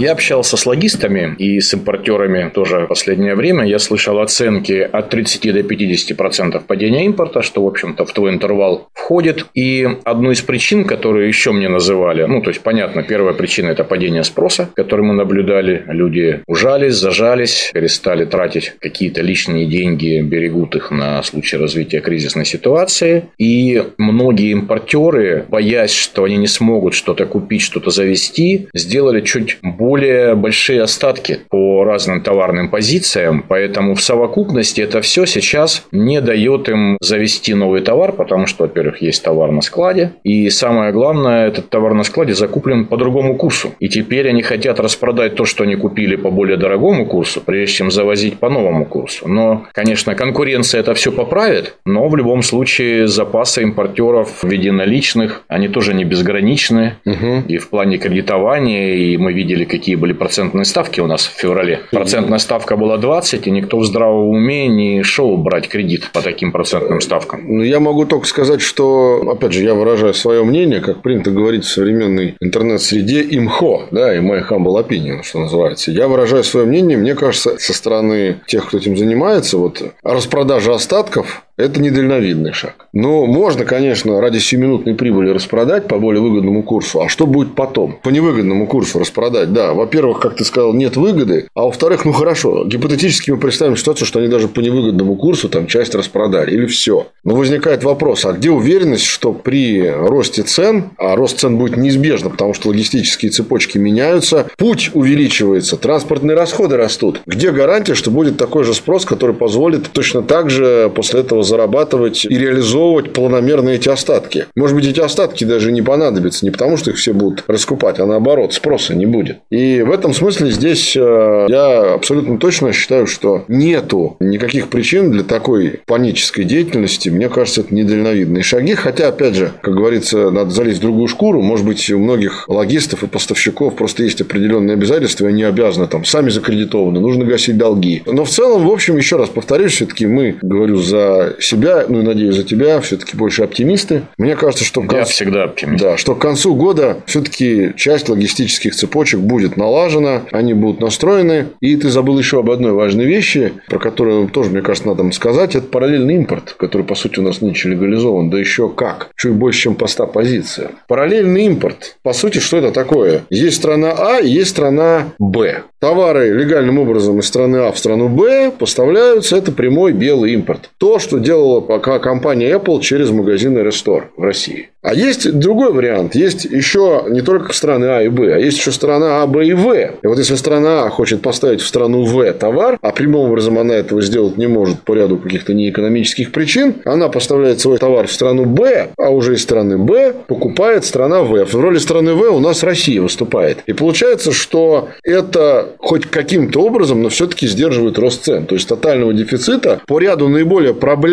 Я 0.00 0.12
общался 0.12 0.56
с 0.56 0.64
логистами 0.64 1.34
и 1.36 1.60
с 1.60 1.74
импортерами 1.74 2.50
тоже 2.54 2.80
в 2.80 2.86
последнее 2.86 3.34
время. 3.34 3.66
Я 3.66 3.78
слышал 3.78 4.18
оценки 4.20 4.88
от 4.90 5.10
30 5.10 5.52
до 5.52 5.62
50 5.62 6.16
процентов 6.16 6.64
падения 6.64 7.04
импорта, 7.04 7.42
что, 7.42 7.62
в 7.62 7.66
общем-то, 7.66 8.06
в 8.06 8.12
твой 8.14 8.30
интервал 8.30 8.88
входит. 8.94 9.44
И 9.52 9.86
одну 10.04 10.30
из 10.30 10.40
причин, 10.40 10.86
которые 10.86 11.28
еще 11.28 11.52
мне 11.52 11.68
называли, 11.68 12.24
ну, 12.24 12.40
то 12.40 12.48
есть, 12.48 12.62
понятно, 12.62 13.02
первая 13.02 13.34
причина– 13.34 13.68
это 13.72 13.84
падение 13.84 14.24
спроса, 14.24 14.49
который 14.58 15.04
мы 15.04 15.14
наблюдали. 15.14 15.84
Люди 15.86 16.40
ужались, 16.46 16.94
зажались, 16.94 17.70
перестали 17.72 18.24
тратить 18.24 18.74
какие-то 18.80 19.22
лишние 19.22 19.66
деньги, 19.66 20.20
берегут 20.20 20.76
их 20.76 20.90
на 20.90 21.22
случай 21.22 21.56
развития 21.56 22.00
кризисной 22.00 22.44
ситуации. 22.44 23.24
И 23.38 23.82
многие 23.98 24.52
импортеры, 24.52 25.44
боясь, 25.48 25.92
что 25.92 26.24
они 26.24 26.36
не 26.36 26.46
смогут 26.46 26.94
что-то 26.94 27.26
купить, 27.26 27.62
что-то 27.62 27.90
завести, 27.90 28.68
сделали 28.74 29.20
чуть 29.20 29.58
более 29.62 30.34
большие 30.34 30.82
остатки 30.82 31.40
по 31.48 31.84
разным 31.84 32.22
товарным 32.22 32.70
позициям. 32.70 33.44
Поэтому 33.48 33.94
в 33.94 34.02
совокупности 34.02 34.80
это 34.80 35.00
все 35.00 35.26
сейчас 35.26 35.86
не 35.92 36.20
дает 36.20 36.68
им 36.68 36.96
завести 37.00 37.54
новый 37.54 37.82
товар, 37.82 38.12
потому 38.12 38.46
что, 38.46 38.64
во-первых, 38.64 39.02
есть 39.02 39.22
товар 39.22 39.50
на 39.50 39.60
складе. 39.60 40.12
И 40.24 40.50
самое 40.50 40.92
главное, 40.92 41.48
этот 41.48 41.70
товар 41.70 41.94
на 41.94 42.04
складе 42.04 42.34
закуплен 42.34 42.86
по 42.86 42.96
другому 42.96 43.36
курсу. 43.36 43.74
И 43.78 43.88
теперь 43.88 44.28
они 44.28 44.39
хотят 44.42 44.80
распродать 44.80 45.34
то, 45.34 45.44
что 45.44 45.64
они 45.64 45.76
купили 45.76 46.16
по 46.16 46.30
более 46.30 46.56
дорогому 46.56 47.06
курсу, 47.06 47.40
прежде 47.40 47.74
чем 47.74 47.90
завозить 47.90 48.38
по 48.38 48.48
новому 48.48 48.84
курсу. 48.86 49.28
Но, 49.28 49.66
конечно, 49.72 50.14
конкуренция 50.14 50.80
это 50.80 50.94
все 50.94 51.12
поправит, 51.12 51.76
но 51.84 52.08
в 52.08 52.16
любом 52.16 52.42
случае 52.42 53.06
запасы 53.08 53.62
импортеров 53.62 54.42
в 54.42 54.48
виде 54.48 54.72
наличных, 54.72 55.42
они 55.48 55.68
тоже 55.68 55.94
не 55.94 56.04
безграничны. 56.04 56.96
Угу. 57.04 57.44
И 57.48 57.58
в 57.58 57.68
плане 57.70 57.98
кредитования, 57.98 58.94
и 58.94 59.16
мы 59.16 59.32
видели, 59.32 59.64
какие 59.64 59.94
были 59.94 60.12
процентные 60.12 60.64
ставки 60.64 61.00
у 61.00 61.06
нас 61.06 61.26
в 61.26 61.38
феврале. 61.38 61.80
Процентная 61.90 62.38
ставка 62.38 62.76
была 62.76 62.98
20, 62.98 63.46
и 63.46 63.50
никто 63.50 63.78
в 63.78 63.84
здравом 63.84 64.28
уме 64.28 64.66
не 64.68 65.02
шел 65.02 65.36
брать 65.36 65.68
кредит 65.68 66.10
по 66.12 66.22
таким 66.22 66.52
процентным 66.52 67.00
ставкам. 67.00 67.40
Ну, 67.46 67.62
я 67.62 67.80
могу 67.80 68.04
только 68.04 68.26
сказать, 68.26 68.60
что, 68.60 69.22
опять 69.30 69.52
же, 69.52 69.62
я 69.62 69.74
выражаю 69.74 70.14
свое 70.14 70.44
мнение, 70.44 70.80
как 70.80 71.02
принято 71.02 71.30
говорить 71.30 71.64
в 71.64 71.68
современной 71.68 72.36
интернет-среде, 72.40 73.22
имхо, 73.30 73.86
да, 73.90 74.16
и 74.16 74.20
my 74.30 74.40
humble 74.48 74.78
opinion, 74.78 75.22
что 75.22 75.40
называется. 75.40 75.90
Я 75.90 76.08
выражаю 76.08 76.44
свое 76.44 76.66
мнение, 76.66 76.96
мне 76.96 77.14
кажется, 77.14 77.58
со 77.58 77.72
стороны 77.72 78.40
тех, 78.46 78.68
кто 78.68 78.78
этим 78.78 78.96
занимается, 78.96 79.58
вот 79.58 79.82
распродажа 80.02 80.74
остатков 80.74 81.44
это 81.60 81.80
недальновидный 81.80 82.52
шаг. 82.52 82.86
Но 82.92 83.26
можно, 83.26 83.64
конечно, 83.64 84.20
ради 84.20 84.38
сиюминутной 84.38 84.94
прибыли 84.94 85.30
распродать 85.30 85.86
по 85.86 85.98
более 85.98 86.20
выгодному 86.20 86.62
курсу. 86.62 87.02
А 87.02 87.08
что 87.08 87.26
будет 87.26 87.54
потом? 87.54 87.98
По 88.02 88.08
невыгодному 88.08 88.66
курсу 88.66 88.98
распродать, 88.98 89.52
да. 89.52 89.74
Во-первых, 89.74 90.20
как 90.20 90.36
ты 90.36 90.44
сказал, 90.44 90.72
нет 90.72 90.96
выгоды. 90.96 91.48
А 91.54 91.62
во-вторых, 91.62 92.04
ну 92.04 92.12
хорошо, 92.12 92.64
гипотетически 92.64 93.30
мы 93.30 93.36
представим 93.38 93.76
ситуацию, 93.76 94.06
что 94.06 94.18
они 94.18 94.28
даже 94.28 94.48
по 94.48 94.60
невыгодному 94.60 95.16
курсу 95.16 95.48
там 95.48 95.66
часть 95.66 95.94
распродали. 95.94 96.52
Или 96.52 96.66
все. 96.66 97.06
Но 97.24 97.34
возникает 97.34 97.84
вопрос, 97.84 98.24
а 98.24 98.32
где 98.32 98.50
уверенность, 98.50 99.04
что 99.04 99.32
при 99.32 99.88
росте 99.88 100.42
цен, 100.42 100.90
а 100.96 101.16
рост 101.16 101.38
цен 101.38 101.56
будет 101.56 101.76
неизбежно, 101.76 102.30
потому 102.30 102.54
что 102.54 102.68
логистические 102.68 103.30
цепочки 103.30 103.78
меняются, 103.78 104.46
путь 104.56 104.90
увеличивается, 104.94 105.76
транспортные 105.76 106.36
расходы 106.36 106.76
растут. 106.76 107.20
Где 107.26 107.50
гарантия, 107.50 107.94
что 107.94 108.10
будет 108.10 108.36
такой 108.36 108.64
же 108.64 108.74
спрос, 108.74 109.04
который 109.04 109.34
позволит 109.34 109.90
точно 109.92 110.22
так 110.22 110.50
же 110.50 110.90
после 110.94 111.20
этого 111.20 111.42
зарабатывать 111.50 112.24
и 112.24 112.38
реализовывать 112.38 113.12
планомерно 113.12 113.70
эти 113.70 113.88
остатки. 113.88 114.46
Может 114.56 114.76
быть, 114.76 114.86
эти 114.86 115.00
остатки 115.00 115.44
даже 115.44 115.72
не 115.72 115.82
понадобятся, 115.82 116.44
не 116.44 116.50
потому 116.50 116.76
что 116.76 116.90
их 116.90 116.96
все 116.96 117.12
будут 117.12 117.44
раскупать, 117.46 117.98
а 117.98 118.06
наоборот, 118.06 118.54
спроса 118.54 118.94
не 118.94 119.06
будет. 119.06 119.38
И 119.50 119.82
в 119.82 119.90
этом 119.90 120.14
смысле 120.14 120.50
здесь 120.50 120.96
э, 120.96 121.46
я 121.48 121.94
абсолютно 121.94 122.38
точно 122.38 122.72
считаю, 122.72 123.06
что 123.06 123.44
нету 123.48 124.16
никаких 124.20 124.68
причин 124.68 125.10
для 125.10 125.24
такой 125.24 125.80
панической 125.86 126.44
деятельности. 126.44 127.08
Мне 127.08 127.28
кажется, 127.28 127.62
это 127.62 127.74
недальновидные 127.74 128.42
шаги. 128.42 128.74
Хотя, 128.74 129.08
опять 129.08 129.34
же, 129.34 129.52
как 129.60 129.74
говорится, 129.74 130.30
надо 130.30 130.50
залезть 130.50 130.78
в 130.78 130.82
другую 130.82 131.08
шкуру. 131.08 131.42
Может 131.42 131.66
быть, 131.66 131.90
у 131.90 131.98
многих 131.98 132.48
логистов 132.48 133.02
и 133.02 133.06
поставщиков 133.06 133.74
просто 133.74 134.04
есть 134.04 134.20
определенные 134.20 134.74
обязательства, 134.74 135.26
и 135.26 135.30
они 135.30 135.42
обязаны 135.42 135.86
там 135.88 136.04
сами 136.04 136.30
закредитованы, 136.30 137.00
нужно 137.00 137.24
гасить 137.24 137.58
долги. 137.58 138.02
Но 138.06 138.24
в 138.24 138.30
целом, 138.30 138.66
в 138.66 138.70
общем, 138.70 138.96
еще 138.96 139.16
раз 139.16 139.28
повторюсь, 139.28 139.72
все-таки 139.72 140.06
мы, 140.06 140.36
говорю, 140.42 140.76
за 140.76 141.36
себя, 141.42 141.84
ну 141.88 142.00
и 142.00 142.02
надеюсь 142.02 142.36
за 142.36 142.44
тебя, 142.44 142.80
все-таки 142.80 143.16
больше 143.16 143.42
оптимисты. 143.42 144.02
Мне 144.18 144.36
кажется, 144.36 144.64
что... 144.64 144.80
Концу... 144.80 144.96
Я 144.96 145.04
всегда 145.04 145.44
оптимист. 145.44 145.82
Да, 145.82 145.96
что 145.96 146.14
к 146.14 146.20
концу 146.20 146.54
года 146.54 146.98
все-таки 147.06 147.72
часть 147.76 148.08
логистических 148.08 148.74
цепочек 148.74 149.20
будет 149.20 149.56
налажена, 149.56 150.22
они 150.32 150.54
будут 150.54 150.80
настроены. 150.80 151.46
И 151.60 151.76
ты 151.76 151.88
забыл 151.88 152.18
еще 152.18 152.40
об 152.40 152.50
одной 152.50 152.72
важной 152.72 153.04
вещи, 153.04 153.52
про 153.68 153.78
которую 153.78 154.28
тоже, 154.28 154.50
мне 154.50 154.62
кажется, 154.62 154.88
надо 154.88 155.10
сказать. 155.12 155.54
Это 155.54 155.66
параллельный 155.66 156.16
импорт, 156.16 156.54
который, 156.58 156.82
по 156.82 156.94
сути, 156.94 157.18
у 157.18 157.22
нас 157.22 157.40
нынче 157.40 157.68
легализован. 157.68 158.30
Да 158.30 158.38
еще 158.38 158.68
как. 158.68 159.10
Чуть 159.16 159.32
больше, 159.32 159.60
чем 159.60 159.74
поста 159.74 160.06
позиция. 160.06 160.70
Параллельный 160.88 161.46
импорт. 161.46 161.96
По 162.02 162.12
сути, 162.12 162.38
что 162.38 162.58
это 162.58 162.72
такое? 162.72 163.22
Есть 163.30 163.56
страна 163.56 163.94
А 163.96 164.20
есть 164.20 164.50
страна 164.50 165.12
Б. 165.18 165.62
Товары 165.78 166.30
легальным 166.30 166.78
образом 166.78 167.18
из 167.20 167.26
страны 167.26 167.56
А 167.58 167.72
в 167.72 167.78
страну 167.78 168.08
Б 168.08 168.50
поставляются. 168.50 169.36
Это 169.36 169.52
прямой 169.52 169.92
белый 169.92 170.32
импорт. 170.34 170.70
То, 170.78 170.98
что 170.98 171.18
делала 171.22 171.60
пока 171.60 171.98
компания 171.98 172.52
Apple 172.54 172.80
через 172.80 173.10
магазин 173.10 173.56
Restore 173.58 174.04
в 174.16 174.22
России. 174.22 174.70
А 174.82 174.94
есть 174.94 175.30
другой 175.38 175.72
вариант. 175.72 176.14
Есть 176.14 176.46
еще 176.46 177.04
не 177.08 177.20
только 177.20 177.52
страны 177.52 177.84
А 177.84 178.02
и 178.02 178.08
Б, 178.08 178.34
а 178.34 178.38
есть 178.38 178.56
еще 178.58 178.72
страна 178.72 179.22
А, 179.22 179.26
Б 179.26 179.46
и 179.46 179.52
В. 179.52 179.74
И 179.74 180.06
вот 180.06 180.18
если 180.18 180.36
страна 180.36 180.84
А 180.84 180.90
хочет 180.90 181.20
поставить 181.20 181.60
в 181.60 181.66
страну 181.66 182.04
В 182.04 182.32
товар, 182.32 182.78
а 182.80 182.90
прямым 182.92 183.30
образом 183.30 183.58
она 183.58 183.74
этого 183.74 184.00
сделать 184.00 184.38
не 184.38 184.46
может 184.46 184.80
по 184.80 184.94
ряду 184.94 185.18
каких-то 185.18 185.52
неэкономических 185.52 186.32
причин, 186.32 186.76
она 186.86 187.10
поставляет 187.10 187.60
свой 187.60 187.76
товар 187.76 188.06
в 188.06 188.12
страну 188.12 188.46
Б, 188.46 188.88
а 188.96 189.10
уже 189.10 189.34
из 189.34 189.42
страны 189.42 189.76
Б 189.76 190.14
покупает 190.26 190.86
страна 190.86 191.22
В. 191.22 191.44
В 191.44 191.54
роли 191.56 191.76
страны 191.76 192.14
В 192.14 192.22
у 192.34 192.40
нас 192.40 192.62
Россия 192.62 193.02
выступает. 193.02 193.58
И 193.66 193.74
получается, 193.74 194.32
что 194.32 194.88
это 195.04 195.74
хоть 195.78 196.06
каким-то 196.06 196.62
образом, 196.62 197.02
но 197.02 197.10
все-таки 197.10 197.46
сдерживает 197.46 197.98
рост 197.98 198.24
цен. 198.24 198.46
То 198.46 198.54
есть 198.54 198.66
тотального 198.66 199.12
дефицита 199.12 199.82
по 199.86 199.98
ряду 199.98 200.28
наиболее 200.28 200.72
проблемных 200.72 201.09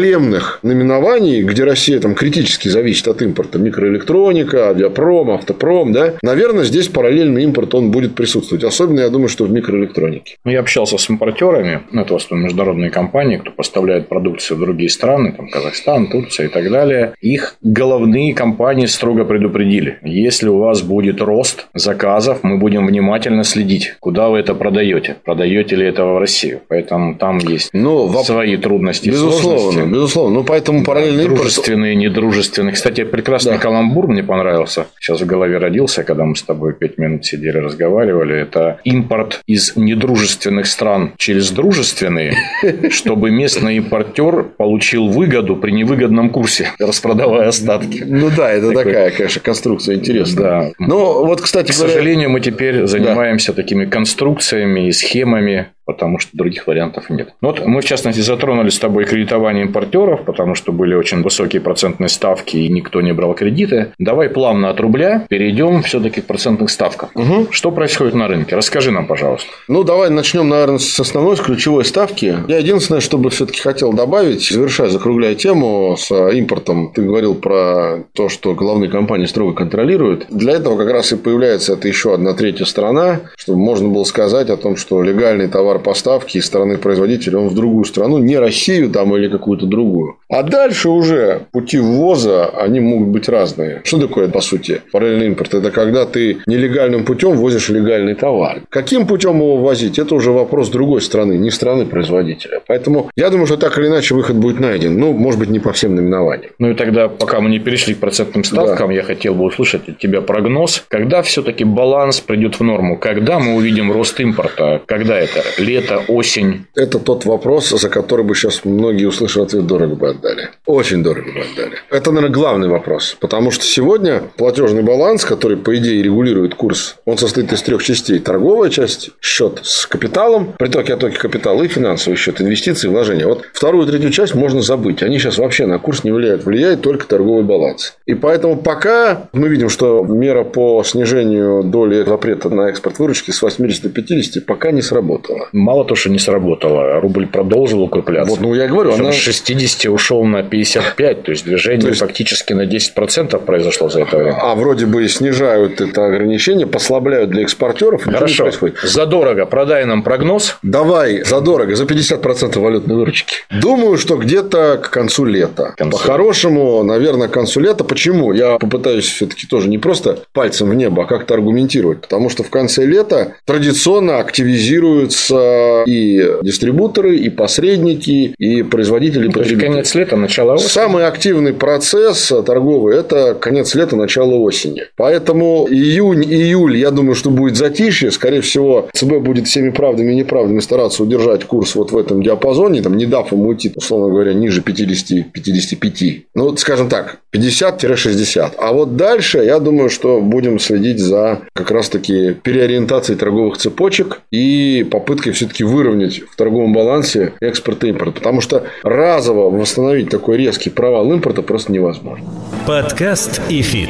наименований, 0.63 1.43
где 1.43 1.63
Россия 1.63 1.99
там 1.99 2.15
критически 2.15 2.67
зависит 2.67 3.07
от 3.07 3.21
импорта, 3.21 3.59
микроэлектроника, 3.59 4.69
авиапром, 4.69 5.31
автопром, 5.31 5.93
да, 5.93 6.13
наверное, 6.21 6.63
здесь 6.63 6.87
параллельный 6.87 7.43
импорт, 7.43 7.75
он 7.75 7.91
будет 7.91 8.15
присутствовать. 8.15 8.63
Особенно, 8.63 9.01
я 9.01 9.09
думаю, 9.09 9.29
что 9.29 9.45
в 9.45 9.51
микроэлектронике. 9.51 10.37
Ну, 10.43 10.51
я 10.51 10.59
общался 10.59 10.97
с 10.97 11.09
импортерами, 11.09 11.81
ну, 11.91 12.01
это 12.01 12.13
в 12.13 12.17
основном 12.17 12.45
международные 12.45 12.89
компании, 12.89 13.37
кто 13.37 13.51
поставляет 13.51 14.07
продукцию 14.07 14.57
в 14.57 14.61
другие 14.61 14.89
страны, 14.89 15.33
там, 15.35 15.49
Казахстан, 15.49 16.07
Турция 16.07 16.47
и 16.47 16.49
так 16.49 16.69
далее. 16.69 17.13
Их 17.21 17.55
головные 17.61 18.33
компании 18.33 18.85
строго 18.85 19.25
предупредили. 19.25 19.99
Если 20.03 20.47
у 20.49 20.57
вас 20.57 20.81
будет 20.81 21.21
рост 21.21 21.67
заказов, 21.73 22.39
мы 22.43 22.57
будем 22.57 22.85
внимательно 22.85 23.43
следить, 23.43 23.95
куда 23.99 24.29
вы 24.29 24.39
это 24.39 24.55
продаете. 24.55 25.17
Продаете 25.23 25.75
ли 25.75 25.85
это 25.85 26.05
в 26.05 26.19
Россию. 26.19 26.61
Поэтому 26.67 27.15
там 27.15 27.37
есть 27.39 27.69
ну, 27.73 28.11
свои 28.23 28.57
трудности 28.57 29.09
Безусловно, 29.09 29.59
сложности. 29.59 29.86
Безусловно. 29.87 30.39
Ну, 30.39 30.43
поэтому 30.43 30.83
параллельный 30.83 31.23
да, 31.23 31.29
Дружественные, 31.35 31.93
импорт... 31.93 32.11
недружественные. 32.11 32.73
Кстати, 32.73 33.03
прекрасный 33.03 33.53
да. 33.53 33.57
каламбур 33.57 34.07
мне 34.07 34.23
понравился. 34.23 34.87
Сейчас 34.99 35.21
в 35.21 35.25
голове 35.25 35.57
родился, 35.57 36.03
когда 36.03 36.25
мы 36.25 36.35
с 36.35 36.43
тобой 36.43 36.73
пять 36.73 36.97
минут 36.97 37.25
сидели, 37.25 37.57
разговаривали. 37.57 38.39
Это 38.39 38.79
импорт 38.83 39.41
из 39.47 39.75
недружественных 39.75 40.67
стран 40.67 41.13
через 41.17 41.51
дружественные, 41.51 42.35
чтобы 42.91 43.31
местный 43.31 43.77
импортер 43.77 44.43
получил 44.43 45.07
выгоду 45.07 45.55
при 45.55 45.71
невыгодном 45.71 46.29
курсе, 46.29 46.71
распродавая 46.79 47.49
остатки. 47.49 48.03
Ну 48.05 48.29
да, 48.35 48.51
это 48.51 48.71
такая, 48.71 49.11
конечно, 49.11 49.41
конструкция 49.41 49.95
интересная. 49.95 50.73
Да. 50.79 50.85
Но 50.85 51.25
вот, 51.25 51.41
кстати, 51.41 51.71
к 51.71 51.75
сожалению, 51.75 52.29
мы 52.29 52.39
теперь 52.39 52.85
занимаемся 52.85 53.53
такими 53.53 53.85
конструкциями 53.85 54.87
и 54.87 54.91
схемами 54.91 55.67
потому 55.87 56.19
что 56.19 56.31
других 56.33 56.67
вариантов 56.67 57.09
нет. 57.09 57.29
Вот 57.41 57.65
мы, 57.65 57.81
в 57.81 57.85
частности, 57.85 58.19
затронули 58.19 58.69
с 58.69 58.77
тобой 58.77 59.05
кредитование 59.05 59.65
импортеров, 59.65 60.25
потому 60.25 60.53
что 60.53 60.71
были 60.71 60.93
очень 60.93 61.23
высокие 61.23 61.61
процентные 61.61 62.09
ставки, 62.09 62.57
и 62.57 62.69
никто 62.69 63.01
не 63.01 63.13
брал 63.13 63.33
кредиты. 63.33 63.93
Давай 63.97 64.29
плавно 64.29 64.69
от 64.69 64.79
рубля 64.79 65.25
перейдем 65.29 65.81
все-таки 65.83 66.21
к 66.21 66.25
процентным 66.25 66.67
ставкам. 66.67 67.09
Угу. 67.15 67.47
Что 67.51 67.71
происходит 67.71 68.13
на 68.13 68.27
рынке? 68.27 68.55
Расскажи 68.55 68.91
нам, 68.91 69.07
пожалуйста. 69.07 69.49
Ну, 69.69 69.83
давай 69.83 70.09
начнем, 70.09 70.49
наверное, 70.49 70.77
с 70.77 70.99
основной, 70.99 71.37
с 71.37 71.39
ключевой 71.39 71.85
ставки. 71.85 72.35
Я 72.47 72.57
единственное, 72.57 73.01
что 73.01 73.17
бы 73.17 73.29
все-таки 73.29 73.61
хотел 73.61 73.93
добавить, 73.93 74.47
завершая, 74.49 74.89
закругляя 74.89 75.35
тему 75.35 75.95
с 75.97 76.11
импортом, 76.31 76.91
ты 76.93 77.01
говорил 77.01 77.33
про 77.33 78.03
то, 78.13 78.27
что 78.27 78.53
главные 78.53 78.89
компании 78.89 79.25
строго 79.25 79.53
контролируют. 79.53 80.25
Для 80.29 80.53
этого 80.53 80.77
как 80.77 80.91
раз 80.91 81.13
и 81.13 81.15
появляется 81.15 81.73
это 81.73 81.87
еще 81.87 82.13
одна 82.13 82.33
третья 82.33 82.65
сторона, 82.65 83.21
чтобы 83.37 83.59
можно 83.59 83.87
было 83.87 84.03
сказать 84.03 84.49
о 84.49 84.57
том, 84.57 84.75
что 84.75 85.01
легальный 85.01 85.47
товар 85.47 85.76
поставки 85.79 86.37
из 86.37 86.45
стороны 86.45 86.77
производителя, 86.77 87.39
он 87.39 87.47
в 87.47 87.55
другую 87.55 87.85
страну, 87.85 88.17
не 88.17 88.37
Россию 88.37 88.89
там 88.89 89.15
или 89.15 89.27
какую-то 89.27 89.65
другую, 89.65 90.17
А 90.29 90.43
дальше 90.43 90.89
уже 90.89 91.41
пути 91.51 91.79
ввоза, 91.79 92.45
они 92.45 92.79
могут 92.79 93.09
быть 93.09 93.29
разные. 93.29 93.81
Что 93.83 93.99
такое, 93.99 94.27
по 94.27 94.41
сути, 94.41 94.81
параллельный 94.91 95.27
импорт? 95.27 95.53
Это 95.53 95.71
когда 95.71 96.05
ты 96.05 96.37
нелегальным 96.45 97.05
путем 97.05 97.37
возишь 97.37 97.69
легальный 97.69 98.15
товар. 98.15 98.61
Каким 98.69 99.07
путем 99.07 99.37
его 99.37 99.57
возить, 99.57 99.99
это 99.99 100.15
уже 100.15 100.31
вопрос 100.31 100.69
другой 100.69 101.01
страны, 101.01 101.33
не 101.37 101.51
страны 101.51 101.85
производителя. 101.85 102.61
Поэтому 102.67 103.09
я 103.15 103.29
думаю, 103.29 103.47
что 103.47 103.57
так 103.57 103.77
или 103.77 103.87
иначе 103.87 104.15
выход 104.15 104.35
будет 104.35 104.59
найден. 104.59 104.97
Ну, 104.97 105.13
может 105.13 105.39
быть, 105.39 105.49
не 105.49 105.59
по 105.59 105.71
всем 105.71 105.95
номинованиям. 105.95 106.51
Ну 106.59 106.71
и 106.71 106.73
тогда, 106.73 107.07
пока 107.07 107.39
мы 107.39 107.49
не 107.49 107.59
перешли 107.59 107.93
к 107.93 107.99
процентным 107.99 108.43
ставкам, 108.43 108.89
да. 108.89 108.93
я 108.93 109.03
хотел 109.03 109.33
бы 109.33 109.45
услышать 109.45 109.89
от 109.89 109.99
тебя 109.99 110.21
прогноз. 110.21 110.83
Когда 110.89 111.21
все-таки 111.21 111.63
баланс 111.63 112.19
придет 112.19 112.59
в 112.59 112.63
норму? 112.63 112.97
Когда 112.97 113.39
мы 113.39 113.55
увидим 113.55 113.91
рост 113.91 114.19
импорта? 114.19 114.81
Когда 114.85 115.17
это? 115.17 115.43
Лето, 115.67 116.01
осень? 116.07 116.65
Это 116.75 116.97
тот 116.97 117.25
вопрос, 117.25 117.69
за 117.69 117.89
который 117.89 118.23
бы 118.23 118.35
сейчас 118.35 118.63
многие 118.63 119.05
услышали 119.05 119.43
ответ 119.43 119.67
дорого 119.67 119.95
бы 119.95 120.09
отдали. 120.09 120.49
Очень 120.65 121.03
дорого 121.03 121.29
бы 121.29 121.41
отдали. 121.41 121.77
Это, 121.89 122.11
наверное, 122.11 122.33
главный 122.33 122.69
вопрос. 122.69 123.17
Потому 123.19 123.51
что 123.51 123.65
сегодня 123.65 124.23
платежный 124.37 124.81
баланс, 124.81 125.25
который, 125.25 125.57
по 125.57 125.75
идее, 125.77 126.01
регулирует 126.01 126.55
курс, 126.55 126.95
он 127.03 127.17
состоит 127.17 127.51
из 127.51 127.61
трех 127.63 127.83
частей. 127.83 128.19
Торговая 128.19 128.69
часть, 128.69 129.09
счет 129.19 129.59
с 129.63 129.85
капиталом, 129.85 130.53
притоки 130.57 130.91
оттоки 130.91 131.17
капитала 131.17 131.61
и 131.63 131.67
финансовый 131.67 132.15
счет, 132.15 132.39
инвестиции, 132.39 132.87
вложения. 132.87 133.27
Вот 133.27 133.43
вторую 133.51 133.85
и 133.85 133.91
третью 133.91 134.11
часть 134.11 134.35
можно 134.35 134.61
забыть. 134.61 135.03
Они 135.03 135.19
сейчас 135.19 135.37
вообще 135.37 135.65
на 135.65 135.79
курс 135.79 136.05
не 136.05 136.11
влияют. 136.11 136.45
Влияет 136.45 136.81
только 136.81 137.05
торговый 137.07 137.43
баланс. 137.43 137.97
И 138.05 138.13
поэтому 138.13 138.55
пока 138.55 139.27
мы 139.33 139.49
видим, 139.49 139.67
что 139.67 140.01
мера 140.05 140.45
по 140.45 140.81
снижению 140.85 141.61
доли 141.63 142.05
запрета 142.05 142.49
на 142.49 142.69
экспорт 142.69 142.99
выручки 142.99 143.31
с 143.31 143.41
80 143.41 143.83
до 143.83 143.89
50 143.89 144.45
пока 144.45 144.71
не 144.71 144.81
сработала. 144.81 145.49
Мало 145.57 145.85
то, 145.85 145.95
что 145.95 146.09
не 146.09 146.19
сработало, 146.19 146.99
рубль 147.01 147.25
продолжил 147.25 147.81
укрепляться. 147.81 148.29
Вот, 148.29 148.41
ну, 148.41 148.53
я 148.53 148.67
говорю, 148.67 148.93
она... 148.93 149.11
С 149.11 149.15
60 149.15 149.91
ушел 149.91 150.23
на 150.23 150.43
55, 150.43 151.23
то 151.23 151.31
есть 151.31 151.45
движение 151.45 151.81
то 151.81 151.87
есть... 151.87 151.99
фактически 151.99 152.53
на 152.53 152.65
10% 152.65 153.43
произошло 153.43 153.89
за 153.89 154.01
это 154.01 154.17
время. 154.17 154.37
А 154.39 154.55
вроде 154.55 154.85
бы 154.85 155.07
снижают 155.07 155.81
это 155.81 156.05
ограничение, 156.05 156.67
послабляют 156.67 157.31
для 157.31 157.41
экспортеров. 157.41 158.03
Хорошо. 158.03 158.49
Задорого. 158.83 159.45
Продай 159.45 159.85
нам 159.85 160.03
прогноз. 160.03 160.57
Давай, 160.61 161.23
задорого. 161.23 161.75
За 161.75 161.85
50% 161.85 162.59
валютной 162.59 162.95
выручки. 162.95 163.37
Думаю, 163.49 163.97
что 163.97 164.17
где-то 164.17 164.79
к 164.83 164.89
концу 164.91 165.25
лета. 165.25 165.73
По-хорошему, 165.77 166.83
наверное, 166.83 167.27
к 167.27 167.31
концу 167.31 167.59
лета. 167.59 167.83
Почему? 167.83 168.31
Я 168.31 168.57
попытаюсь 168.59 169.05
все-таки 169.05 169.47
тоже 169.47 169.69
не 169.69 169.77
просто 169.77 170.19
пальцем 170.33 170.69
в 170.69 170.75
небо, 170.75 171.03
а 171.03 171.05
как-то 171.05 171.33
аргументировать. 171.33 172.01
Потому 172.01 172.29
что 172.29 172.43
в 172.43 172.49
конце 172.49 172.85
лета 172.85 173.35
традиционно 173.45 174.19
активизируются 174.19 175.46
и 175.85 176.25
дистрибуторы, 176.41 177.17
и 177.17 177.29
посредники, 177.29 178.33
и 178.37 178.63
производители, 178.63 179.27
потребители. 179.27 179.67
конец 179.67 179.95
лета, 179.95 180.15
начало 180.15 180.53
осени. 180.53 180.67
Самый 180.67 181.05
активный 181.05 181.53
процесс 181.53 182.31
торговый– 182.45 182.97
это 182.97 183.33
конец 183.33 183.75
лета, 183.75 183.95
начало 183.95 184.35
осени. 184.35 184.83
Поэтому 184.95 185.67
июнь, 185.69 186.23
июль, 186.23 186.77
я 186.77 186.91
думаю, 186.91 187.15
что 187.15 187.29
будет 187.29 187.55
затишье. 187.55 188.11
Скорее 188.11 188.41
всего, 188.41 188.89
ЦБ 188.93 189.17
будет 189.19 189.47
всеми 189.47 189.69
правдами 189.69 190.13
и 190.13 190.15
неправдами 190.15 190.59
стараться 190.59 191.03
удержать 191.03 191.43
курс 191.45 191.75
вот 191.75 191.91
в 191.91 191.97
этом 191.97 192.21
диапазоне, 192.21 192.81
там, 192.81 192.97
не 192.97 193.05
дав 193.05 193.31
ему 193.31 193.49
уйти, 193.49 193.71
условно 193.75 194.09
говоря, 194.09 194.33
ниже 194.33 194.61
50-55. 194.61 196.21
Ну, 196.35 196.55
скажем 196.57 196.89
так, 196.89 197.19
50-60. 197.35 198.51
А 198.57 198.73
вот 198.73 198.95
дальше, 198.95 199.39
я 199.39 199.59
думаю, 199.59 199.89
что 199.89 200.21
будем 200.21 200.59
следить 200.59 200.99
за 200.99 201.41
как 201.53 201.71
раз-таки 201.71 202.35
переориентацией 202.43 203.17
торговых 203.17 203.57
цепочек 203.57 204.21
и 204.31 204.85
попыткой 204.89 205.26
все-таки 205.31 205.63
выровнять 205.63 206.21
в 206.21 206.35
торговом 206.35 206.73
балансе 206.73 207.33
экспорт 207.39 207.83
и 207.83 207.89
импорт. 207.89 208.15
Потому 208.15 208.41
что 208.41 208.63
разово 208.83 209.49
восстановить 209.49 210.09
такой 210.09 210.37
резкий 210.37 210.69
провал 210.69 211.11
импорта 211.11 211.41
просто 211.41 211.71
невозможно. 211.71 212.25
Подкаст 212.65 213.41
ИФИТ. 213.49 213.89